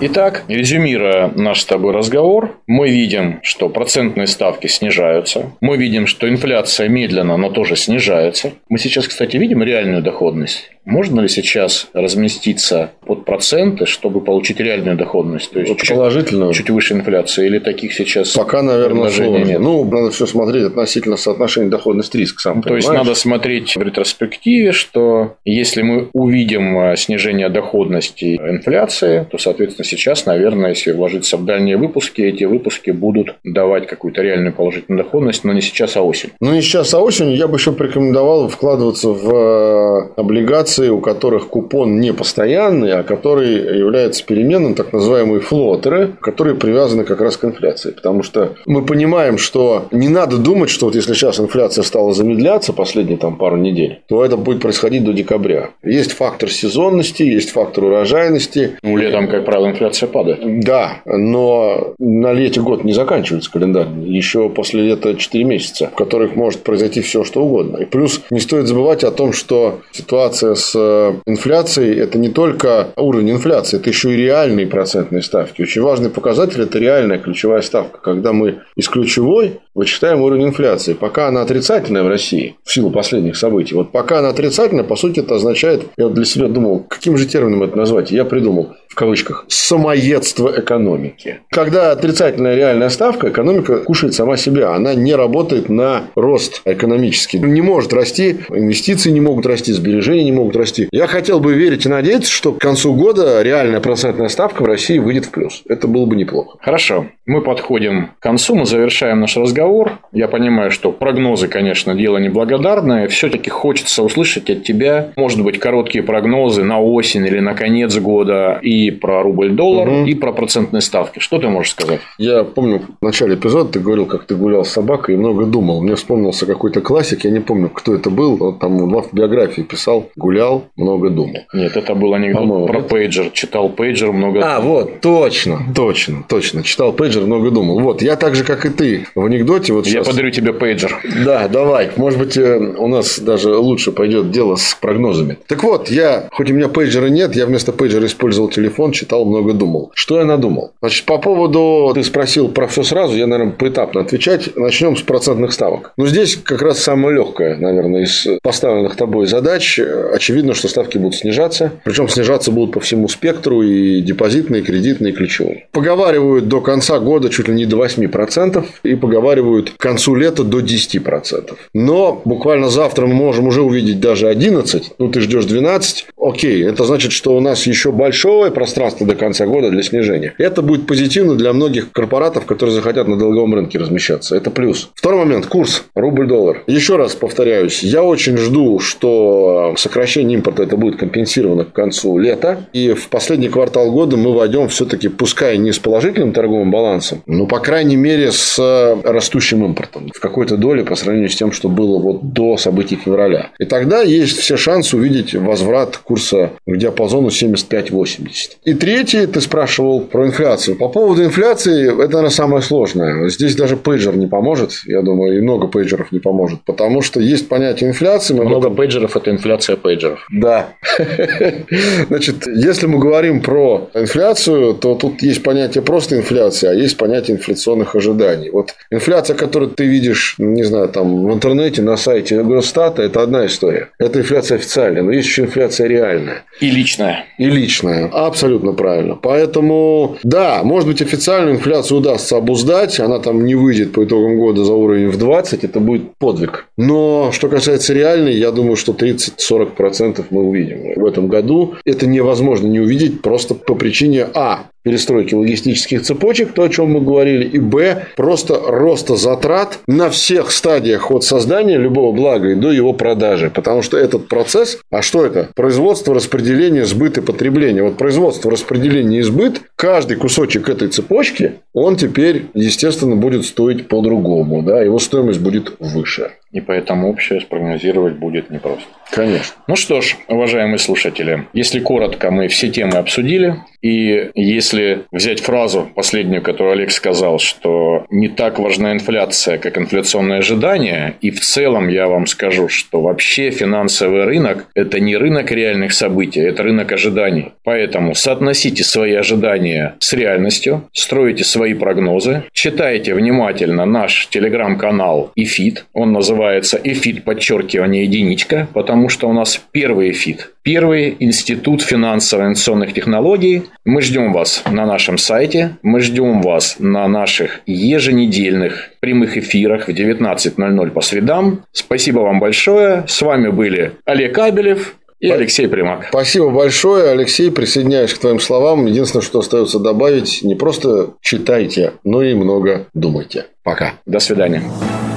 Итак, 0.00 0.44
резюмируя 0.46 1.32
наш 1.34 1.62
с 1.62 1.64
тобой 1.64 1.92
разговор, 1.92 2.56
мы 2.68 2.88
видим, 2.88 3.40
что 3.42 3.68
процентные 3.68 4.28
ставки 4.28 4.68
снижаются. 4.68 5.52
Мы 5.60 5.76
видим, 5.76 6.06
что 6.06 6.28
инфляция 6.28 6.88
медленно, 6.88 7.36
но 7.36 7.50
тоже 7.50 7.74
снижается. 7.74 8.52
Мы 8.68 8.78
сейчас, 8.78 9.08
кстати, 9.08 9.36
видим 9.36 9.60
реальную 9.62 10.00
доходность. 10.02 10.70
Можно 10.84 11.20
ли 11.20 11.28
сейчас 11.28 11.88
разместиться 11.92 12.92
под 13.04 13.26
проценты, 13.26 13.84
чтобы 13.84 14.22
получить 14.22 14.58
реальную 14.58 14.96
доходность? 14.96 15.50
То 15.50 15.60
есть 15.60 15.70
Вот 15.70 15.80
чуть, 15.82 16.56
чуть 16.56 16.70
выше 16.70 16.94
инфляции 16.94 17.46
или 17.46 17.58
таких 17.58 17.92
сейчас 17.92 18.32
Пока, 18.32 18.62
наверное, 18.62 19.10
сложно. 19.10 19.44
нет? 19.44 19.60
Ну, 19.60 19.84
надо 19.84 20.10
все 20.10 20.24
смотреть 20.24 20.64
относительно 20.64 21.16
соотношения 21.16 21.68
доходность-риск, 21.68 22.40
сам 22.40 22.62
То 22.62 22.74
есть 22.74 22.86
понимаешь. 22.86 23.06
надо 23.06 23.18
смотреть 23.18 23.76
в 23.76 23.82
ретроспективе, 23.82 24.72
что 24.72 25.36
если 25.44 25.82
мы 25.82 26.08
увидим 26.14 26.78
э, 26.78 26.96
снижение 26.96 27.50
доходности 27.50 28.36
инфляции, 28.36 29.26
то, 29.30 29.36
соответственно, 29.36 29.84
сейчас, 29.88 30.26
наверное, 30.26 30.70
если 30.70 30.92
вложиться 30.92 31.36
в 31.36 31.44
дальние 31.44 31.76
выпуски, 31.76 32.20
эти 32.22 32.44
выпуски 32.44 32.90
будут 32.90 33.34
давать 33.44 33.86
какую-то 33.86 34.22
реальную 34.22 34.52
положительную 34.52 35.02
доходность, 35.02 35.44
но 35.44 35.52
не 35.52 35.60
сейчас, 35.60 35.96
а 35.96 36.02
осень. 36.02 36.30
Ну, 36.40 36.52
не 36.52 36.62
сейчас, 36.62 36.92
а 36.94 37.00
осенью 37.00 37.36
я 37.36 37.48
бы 37.48 37.56
еще 37.56 37.72
порекомендовал 37.72 38.48
вкладываться 38.48 39.08
в 39.08 39.34
э, 39.34 40.10
облигации, 40.16 40.88
у 40.88 41.00
которых 41.00 41.48
купон 41.48 42.00
не 42.00 42.12
постоянный, 42.12 42.92
а 42.92 43.02
который 43.02 43.78
является 43.78 44.24
переменным, 44.24 44.74
так 44.74 44.92
называемые 44.92 45.40
флотеры, 45.40 46.12
которые 46.20 46.56
привязаны 46.56 47.04
как 47.04 47.20
раз 47.20 47.36
к 47.36 47.44
инфляции. 47.44 47.92
Потому 47.92 48.22
что 48.22 48.54
мы 48.66 48.84
понимаем, 48.84 49.38
что 49.38 49.86
не 49.90 50.08
надо 50.08 50.38
думать, 50.38 50.70
что 50.70 50.86
вот 50.86 50.94
если 50.94 51.14
сейчас 51.14 51.40
инфляция 51.40 51.82
стала 51.84 52.12
замедляться 52.12 52.72
последние 52.72 53.18
там 53.18 53.36
пару 53.36 53.56
недель, 53.56 54.00
то 54.08 54.24
это 54.24 54.36
будет 54.36 54.60
происходить 54.60 55.04
до 55.04 55.12
декабря. 55.12 55.70
Есть 55.82 56.12
фактор 56.12 56.50
сезонности, 56.50 57.22
есть 57.22 57.50
фактор 57.50 57.84
урожайности. 57.84 58.78
Ну, 58.82 58.96
летом, 58.96 59.28
как 59.28 59.44
правило, 59.44 59.68
инфляция 59.78 60.08
падает. 60.08 60.40
Да, 60.60 61.02
но 61.06 61.94
на 61.98 62.32
лете 62.32 62.60
год 62.60 62.84
не 62.84 62.92
заканчивается 62.92 63.50
календарь. 63.50 63.88
Еще 64.04 64.48
после 64.48 64.82
лета 64.82 65.14
4 65.14 65.44
месяца, 65.44 65.88
в 65.88 65.94
которых 65.94 66.34
может 66.34 66.62
произойти 66.62 67.00
все, 67.00 67.24
что 67.24 67.44
угодно. 67.44 67.78
И 67.78 67.84
плюс 67.84 68.20
не 68.30 68.40
стоит 68.40 68.66
забывать 68.66 69.04
о 69.04 69.10
том, 69.10 69.32
что 69.32 69.80
ситуация 69.92 70.54
с 70.54 70.72
э, 70.74 71.14
инфляцией– 71.26 71.98
это 72.00 72.18
не 72.18 72.28
только 72.28 72.88
уровень 72.96 73.30
инфляции, 73.30 73.78
это 73.78 73.88
еще 73.88 74.12
и 74.12 74.16
реальные 74.16 74.66
процентные 74.66 75.22
ставки. 75.22 75.62
Очень 75.62 75.82
важный 75.82 76.10
показатель– 76.10 76.60
это 76.62 76.78
реальная 76.78 77.18
ключевая 77.18 77.62
ставка. 77.62 78.00
Когда 78.00 78.32
мы 78.32 78.60
из 78.76 78.88
ключевой 78.88 79.60
вычитаем 79.78 80.22
уровень 80.22 80.48
инфляции. 80.48 80.92
Пока 80.92 81.28
она 81.28 81.42
отрицательная 81.42 82.02
в 82.02 82.08
России, 82.08 82.56
в 82.64 82.72
силу 82.72 82.90
последних 82.90 83.36
событий, 83.36 83.76
вот 83.76 83.92
пока 83.92 84.18
она 84.18 84.30
отрицательная, 84.30 84.82
по 84.82 84.96
сути, 84.96 85.20
это 85.20 85.36
означает, 85.36 85.84
я 85.96 86.08
для 86.08 86.24
себя 86.24 86.48
думал, 86.48 86.80
каким 86.80 87.16
же 87.16 87.26
термином 87.26 87.62
это 87.62 87.76
назвать? 87.76 88.10
Я 88.10 88.24
придумал, 88.24 88.74
кавычках, 88.98 89.44
самоедство 89.46 90.52
экономики. 90.58 91.38
Когда 91.50 91.92
отрицательная 91.92 92.56
реальная 92.56 92.88
ставка, 92.88 93.28
экономика 93.28 93.78
кушает 93.78 94.12
сама 94.12 94.36
себя. 94.36 94.74
Она 94.74 94.94
не 94.94 95.14
работает 95.14 95.68
на 95.68 96.06
рост 96.16 96.62
экономический. 96.64 97.38
Не 97.38 97.62
может 97.62 97.92
расти, 97.92 98.38
инвестиции 98.50 99.10
не 99.10 99.20
могут 99.20 99.46
расти, 99.46 99.72
сбережения 99.72 100.24
не 100.24 100.32
могут 100.32 100.56
расти. 100.56 100.88
Я 100.90 101.06
хотел 101.06 101.38
бы 101.38 101.54
верить 101.54 101.86
и 101.86 101.88
надеяться, 101.88 102.30
что 102.30 102.52
к 102.52 102.58
концу 102.58 102.92
года 102.94 103.40
реальная 103.42 103.80
процентная 103.80 104.28
ставка 104.28 104.62
в 104.62 104.66
России 104.66 104.98
выйдет 104.98 105.26
в 105.26 105.30
плюс. 105.30 105.62
Это 105.68 105.86
было 105.86 106.04
бы 106.04 106.16
неплохо. 106.16 106.58
Хорошо. 106.60 107.06
Мы 107.24 107.40
подходим 107.42 108.10
к 108.18 108.22
концу, 108.22 108.56
мы 108.56 108.66
завершаем 108.66 109.20
наш 109.20 109.36
разговор. 109.36 109.98
Я 110.12 110.26
понимаю, 110.26 110.72
что 110.72 110.90
прогнозы, 110.90 111.46
конечно, 111.46 111.94
дело 111.94 112.18
неблагодарное. 112.18 113.06
Все-таки 113.06 113.48
хочется 113.48 114.02
услышать 114.02 114.50
от 114.50 114.64
тебя, 114.64 115.12
может 115.14 115.44
быть, 115.44 115.60
короткие 115.60 116.02
прогнозы 116.02 116.64
на 116.64 116.80
осень 116.80 117.26
или 117.26 117.38
на 117.38 117.54
конец 117.54 117.96
года 117.96 118.58
и 118.60 118.87
про 118.90 119.22
рубль-доллар, 119.22 119.88
угу. 119.88 120.06
и 120.06 120.14
про 120.14 120.32
процентные 120.32 120.80
ставки. 120.80 121.18
Что 121.18 121.38
ты 121.38 121.48
можешь 121.48 121.72
сказать? 121.72 122.00
Я 122.18 122.44
помню, 122.44 122.82
в 123.00 123.04
начале 123.04 123.34
эпизода 123.34 123.72
ты 123.72 123.80
говорил, 123.80 124.06
как 124.06 124.24
ты 124.24 124.34
гулял 124.34 124.64
с 124.64 124.70
собакой 124.70 125.14
и 125.14 125.18
много 125.18 125.44
думал. 125.44 125.82
Мне 125.82 125.94
вспомнился 125.94 126.46
какой-то 126.46 126.80
классик, 126.80 127.24
я 127.24 127.30
не 127.30 127.40
помню, 127.40 127.68
кто 127.68 127.94
это 127.94 128.10
был. 128.10 128.42
Он 128.42 128.58
там 128.58 128.78
в 128.78 129.08
биографии 129.12 129.62
писал, 129.62 130.10
гулял, 130.16 130.64
много 130.76 131.10
думал. 131.10 131.36
Нет, 131.52 131.76
это 131.76 131.94
был 131.94 132.14
анекдот 132.14 132.66
про 132.66 132.80
пейджер. 132.80 133.30
Читал 133.30 133.68
пейджер, 133.68 134.12
много 134.12 134.40
А, 134.42 134.60
вот, 134.60 135.00
точно, 135.00 135.60
точно, 135.74 136.24
точно. 136.28 136.62
Читал 136.62 136.92
пейджер 136.92 137.22
много 137.22 137.50
думал. 137.50 137.80
Вот, 137.80 138.02
я 138.02 138.16
так 138.16 138.34
же, 138.34 138.44
как 138.44 138.66
и 138.66 138.70
ты, 138.70 139.06
в 139.14 139.24
анекдоте. 139.24 139.72
Вот 139.72 139.86
я 139.86 139.92
сейчас... 139.92 140.08
подарю 140.08 140.30
тебе 140.30 140.52
пейджер. 140.52 141.00
Да, 141.24 141.48
давай. 141.48 141.90
Может 141.96 142.18
быть, 142.18 142.36
э, 142.36 142.58
у 142.58 142.86
нас 142.88 143.18
даже 143.18 143.56
лучше 143.56 143.92
пойдет 143.92 144.30
дело 144.30 144.56
с 144.56 144.74
прогнозами. 144.74 145.38
Так 145.46 145.62
вот, 145.64 145.90
я, 145.90 146.28
хоть 146.32 146.50
у 146.50 146.54
меня 146.54 146.68
пейджера 146.68 147.06
нет, 147.06 147.34
я 147.36 147.46
вместо 147.46 147.72
пейджера 147.72 148.06
использовал 148.06 148.48
телефон, 148.48 148.67
читал, 148.92 149.24
много 149.24 149.52
думал. 149.52 149.90
Что 149.94 150.18
я 150.18 150.24
надумал? 150.24 150.72
Значит, 150.80 151.04
по 151.06 151.18
поводу, 151.18 151.90
ты 151.94 152.02
спросил 152.02 152.48
про 152.48 152.66
все 152.66 152.82
сразу, 152.82 153.16
я, 153.16 153.26
наверное, 153.26 153.52
поэтапно 153.52 154.00
отвечать. 154.00 154.56
Начнем 154.56 154.96
с 154.96 155.02
процентных 155.02 155.52
ставок. 155.52 155.92
Но 155.96 156.06
здесь 156.06 156.36
как 156.36 156.62
раз 156.62 156.78
самое 156.78 157.14
легкое, 157.14 157.56
наверное, 157.56 158.02
из 158.02 158.26
поставленных 158.42 158.96
тобой 158.96 159.26
задач. 159.26 159.78
Очевидно, 159.78 160.54
что 160.54 160.68
ставки 160.68 160.98
будут 160.98 161.16
снижаться. 161.16 161.72
Причем 161.84 162.08
снижаться 162.08 162.50
будут 162.50 162.72
по 162.74 162.80
всему 162.80 163.08
спектру 163.08 163.62
и 163.62 164.00
депозитные, 164.00 164.62
и 164.62 164.64
кредитные, 164.64 165.12
и 165.12 165.16
ключевые. 165.16 165.66
Поговаривают 165.72 166.48
до 166.48 166.60
конца 166.60 166.98
года 166.98 167.28
чуть 167.30 167.48
ли 167.48 167.54
не 167.54 167.66
до 167.66 167.84
8% 167.84 168.64
и 168.82 168.94
поговаривают 168.94 169.70
к 169.70 169.76
концу 169.76 170.14
лета 170.14 170.44
до 170.44 170.60
10%. 170.60 171.54
Но 171.74 172.20
буквально 172.24 172.68
завтра 172.68 173.06
мы 173.06 173.14
можем 173.14 173.48
уже 173.48 173.62
увидеть 173.62 174.00
даже 174.00 174.28
11, 174.28 174.94
ну 174.98 175.08
ты 175.10 175.20
ждешь 175.20 175.44
12, 175.44 176.06
окей, 176.20 176.64
это 176.64 176.84
значит, 176.84 177.12
что 177.12 177.36
у 177.36 177.40
нас 177.40 177.66
еще 177.66 177.92
большое 177.92 178.50
пространство 178.58 179.06
до 179.06 179.14
конца 179.14 179.46
года 179.46 179.70
для 179.70 179.84
снижения. 179.84 180.34
Это 180.36 180.62
будет 180.62 180.88
позитивно 180.88 181.36
для 181.36 181.52
многих 181.52 181.92
корпоратов, 181.92 182.44
которые 182.44 182.74
захотят 182.74 183.06
на 183.06 183.16
долговом 183.16 183.54
рынке 183.54 183.78
размещаться. 183.78 184.36
Это 184.36 184.50
плюс. 184.50 184.90
Второй 184.96 185.20
момент. 185.20 185.46
Курс. 185.46 185.84
Рубль-доллар. 185.94 186.64
Еще 186.66 186.96
раз 186.96 187.14
повторяюсь. 187.14 187.84
Я 187.84 188.02
очень 188.02 188.36
жду, 188.36 188.80
что 188.80 189.74
сокращение 189.76 190.38
импорта 190.38 190.64
это 190.64 190.76
будет 190.76 190.96
компенсировано 190.96 191.66
к 191.66 191.72
концу 191.72 192.18
лета. 192.18 192.66
И 192.72 192.94
в 192.94 193.08
последний 193.10 193.48
квартал 193.48 193.92
года 193.92 194.16
мы 194.16 194.34
войдем 194.34 194.66
все-таки, 194.66 195.06
пускай 195.06 195.56
не 195.56 195.70
с 195.70 195.78
положительным 195.78 196.32
торговым 196.32 196.72
балансом. 196.72 197.22
Ну, 197.26 197.46
по 197.46 197.60
крайней 197.60 197.94
мере, 197.94 198.32
с 198.32 198.58
растущим 199.04 199.64
импортом. 199.64 200.10
В 200.12 200.18
какой-то 200.18 200.56
доле 200.56 200.82
по 200.82 200.96
сравнению 200.96 201.30
с 201.30 201.36
тем, 201.36 201.52
что 201.52 201.68
было 201.68 202.00
вот 202.00 202.32
до 202.32 202.56
событий 202.56 202.96
февраля. 202.96 203.50
И 203.60 203.66
тогда 203.66 204.02
есть 204.02 204.38
все 204.38 204.56
шансы 204.56 204.96
увидеть 204.96 205.36
возврат 205.36 205.96
курса 205.98 206.50
к 206.66 206.76
диапазону 206.76 207.28
75-80. 207.28 208.47
И 208.64 208.74
третий, 208.74 209.26
ты 209.26 209.40
спрашивал 209.40 210.00
про 210.00 210.26
инфляцию. 210.26 210.76
По 210.76 210.88
поводу 210.88 211.24
инфляции, 211.24 211.86
это, 211.86 211.96
наверное, 211.96 212.30
самое 212.30 212.62
сложное. 212.62 213.28
Здесь 213.28 213.54
даже 213.54 213.76
пейджер 213.76 214.16
не 214.16 214.26
поможет. 214.26 214.72
Я 214.86 215.02
думаю, 215.02 215.38
и 215.38 215.40
много 215.40 215.68
пейджеров 215.68 216.12
не 216.12 216.18
поможет. 216.18 216.60
Потому 216.64 217.00
что 217.00 217.20
есть 217.20 217.48
понятие 217.48 217.90
инфляции. 217.90 218.34
Много 218.34 218.66
этом... 218.66 218.76
пейджеров– 218.76 219.16
это 219.16 219.30
инфляция 219.30 219.76
пейджеров. 219.76 220.26
Да. 220.32 220.70
Значит, 222.08 222.46
если 222.46 222.86
мы 222.86 222.98
говорим 222.98 223.40
про 223.40 223.88
инфляцию, 223.94 224.74
то 224.74 224.94
тут 224.94 225.22
есть 225.22 225.42
понятие 225.42 225.82
просто 225.82 226.16
инфляция, 226.16 226.72
а 226.72 226.74
есть 226.74 226.96
понятие 226.96 227.36
инфляционных 227.36 227.94
ожиданий. 227.94 228.50
Вот 228.50 228.74
инфляция, 228.90 229.36
которую 229.36 229.70
ты 229.70 229.84
видишь, 229.86 230.34
не 230.38 230.64
знаю, 230.64 230.88
там 230.88 231.26
в 231.26 231.32
интернете, 231.32 231.82
на 231.82 231.96
сайте 231.96 232.40
Росстата, 232.40 233.02
это 233.02 233.22
одна 233.22 233.46
история. 233.46 233.90
Это 233.98 234.18
инфляция 234.18 234.56
официальная, 234.56 235.02
но 235.02 235.12
есть 235.12 235.28
еще 235.28 235.42
инфляция 235.44 235.86
реальная. 235.86 236.42
И 236.60 236.70
личная. 236.70 237.24
И 237.38 237.44
личная. 237.44 238.08
Абсолютно 238.12 238.37
правильно. 238.72 239.16
Поэтому, 239.20 240.16
да, 240.22 240.62
может 240.64 240.88
быть, 240.88 241.02
официальную 241.02 241.56
инфляцию 241.56 241.98
удастся 241.98 242.36
обуздать, 242.36 243.00
она 243.00 243.18
там 243.18 243.44
не 243.44 243.54
выйдет 243.54 243.92
по 243.92 244.04
итогам 244.04 244.36
года 244.36 244.64
за 244.64 244.72
уровень 244.72 245.08
в 245.08 245.18
20, 245.18 245.64
это 245.64 245.80
будет 245.80 246.16
подвиг. 246.18 246.66
Но, 246.76 247.30
что 247.32 247.48
касается 247.48 247.94
реальной, 247.94 248.34
я 248.34 248.50
думаю, 248.50 248.76
что 248.76 248.92
30-40% 248.92 250.24
мы 250.30 250.42
увидим 250.42 250.94
в 251.00 251.04
этом 251.04 251.28
году. 251.28 251.74
Это 251.84 252.06
невозможно 252.06 252.66
не 252.66 252.80
увидеть 252.80 253.22
просто 253.22 253.54
по 253.54 253.74
причине 253.74 254.26
А 254.34 254.66
перестройки 254.82 255.34
логистических 255.34 256.02
цепочек, 256.02 256.52
то, 256.52 256.62
о 256.62 256.68
чем 256.68 256.92
мы 256.92 257.00
говорили, 257.00 257.44
и 257.44 257.58
б, 257.58 258.06
просто 258.16 258.58
роста 258.66 259.16
затрат 259.16 259.78
на 259.86 260.10
всех 260.10 260.50
стадиях 260.50 261.10
от 261.10 261.24
создания 261.24 261.76
любого 261.76 262.12
блага 262.12 262.50
и 262.50 262.54
до 262.54 262.70
его 262.70 262.92
продажи. 262.92 263.50
Потому 263.50 263.82
что 263.82 263.96
этот 263.98 264.28
процесс, 264.28 264.78
а 264.90 265.02
что 265.02 265.24
это? 265.24 265.48
Производство, 265.54 266.14
распределение, 266.14 266.84
сбыт 266.84 267.18
и 267.18 267.20
потребление. 267.20 267.82
Вот 267.82 267.96
производство, 267.96 268.50
распределение 268.50 269.20
и 269.20 269.22
сбыт, 269.22 269.62
каждый 269.76 270.16
кусочек 270.16 270.68
этой 270.68 270.88
цепочки, 270.88 271.54
он 271.72 271.96
теперь, 271.96 272.46
естественно, 272.54 273.16
будет 273.16 273.44
стоить 273.44 273.88
по-другому. 273.88 274.62
Да? 274.62 274.82
Его 274.82 274.98
стоимость 274.98 275.40
будет 275.40 275.72
выше. 275.78 276.32
И 276.52 276.60
поэтому 276.60 277.10
общее 277.10 277.40
спрогнозировать 277.40 278.14
будет 278.14 278.50
непросто. 278.50 278.88
Конечно. 279.10 279.56
Ну 279.66 279.76
что 279.76 280.00
ж, 280.00 280.16
уважаемые 280.28 280.78
слушатели, 280.78 281.46
если 281.52 281.80
коротко, 281.80 282.30
мы 282.30 282.48
все 282.48 282.68
темы 282.68 282.98
обсудили. 282.98 283.56
И 283.80 284.30
если 284.34 285.04
взять 285.12 285.40
фразу 285.40 285.88
последнюю, 285.94 286.42
которую 286.42 286.72
Олег 286.72 286.90
сказал, 286.90 287.38
что 287.38 288.06
не 288.10 288.28
так 288.28 288.58
важна 288.58 288.92
инфляция, 288.92 289.58
как 289.58 289.78
инфляционное 289.78 290.38
ожидание, 290.38 291.14
и 291.20 291.30
в 291.30 291.40
целом 291.40 291.88
я 291.88 292.08
вам 292.08 292.26
скажу, 292.26 292.68
что 292.68 293.00
вообще 293.00 293.50
финансовый 293.50 294.24
рынок– 294.24 294.66
это 294.74 294.98
не 295.00 295.16
рынок 295.16 295.52
реальных 295.52 295.92
событий, 295.92 296.40
это 296.40 296.64
рынок 296.64 296.90
ожиданий. 296.90 297.52
Поэтому 297.62 298.14
соотносите 298.14 298.82
свои 298.82 299.14
ожидания 299.14 299.94
с 300.00 300.12
реальностью, 300.12 300.88
стройте 300.92 301.44
свои 301.44 301.74
прогнозы, 301.74 302.42
читайте 302.52 303.14
внимательно 303.14 303.84
наш 303.84 304.26
телеграм-канал 304.28 305.30
«ИФИТ». 305.36 305.86
Он 305.92 306.12
называется 306.12 306.37
«ИФИТ, 306.84 307.24
подчеркивание, 307.24 308.04
единичка», 308.04 308.68
потому 308.72 309.08
что 309.08 309.28
у 309.28 309.32
нас 309.32 309.60
первый 309.72 310.10
ИФИТ, 310.10 310.52
первый 310.62 311.16
институт 311.18 311.82
финансово-инвестиционных 311.82 312.92
технологий, 312.92 313.64
мы 313.84 314.02
ждем 314.02 314.32
вас 314.32 314.62
на 314.70 314.86
нашем 314.86 315.18
сайте, 315.18 315.76
мы 315.82 316.00
ждем 316.00 316.42
вас 316.42 316.76
на 316.78 317.08
наших 317.08 317.60
еженедельных 317.66 318.90
прямых 319.00 319.36
эфирах 319.36 319.88
в 319.88 319.90
19.00 319.90 320.90
по 320.90 321.00
средам. 321.00 321.64
Спасибо 321.72 322.20
вам 322.20 322.40
большое. 322.40 323.04
С 323.06 323.22
вами 323.22 323.48
были 323.48 323.92
Олег 324.04 324.34
Абелев 324.34 324.94
и 325.20 325.30
Алексей 325.30 325.66
Примак. 325.66 326.06
Спасибо 326.08 326.50
большое, 326.50 327.10
Алексей. 327.10 327.50
Присоединяюсь 327.50 328.14
к 328.14 328.18
твоим 328.18 328.40
словам. 328.40 328.86
Единственное, 328.86 329.24
что 329.24 329.40
остается 329.40 329.78
добавить, 329.78 330.42
не 330.42 330.54
просто 330.54 331.14
читайте, 331.20 331.94
но 332.04 332.22
и 332.22 332.34
много 332.34 332.86
думайте. 332.94 333.46
Пока. 333.62 333.94
До 334.06 334.20
свидания. 334.20 334.62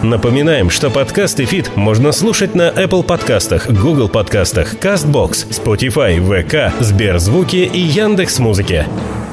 Напоминаем, 0.04 0.72
что 0.72 0.90
подкаст 0.90 1.40
и 1.40 1.46
фит 1.46 1.76
можно 1.76 2.12
слушать 2.12 2.56
на 2.56 2.70
Apple 2.70 3.04
подкастах, 3.04 3.70
Google 3.70 4.10
подкастах, 4.10 4.74
CastBox, 4.74 5.50
Spotify, 5.50 6.18
VK, 6.18 6.82
Сберзвуки 6.82 7.70
и 7.72 7.80
Яндекс.Музыке. 7.80 8.88
Музыке. 8.88 9.31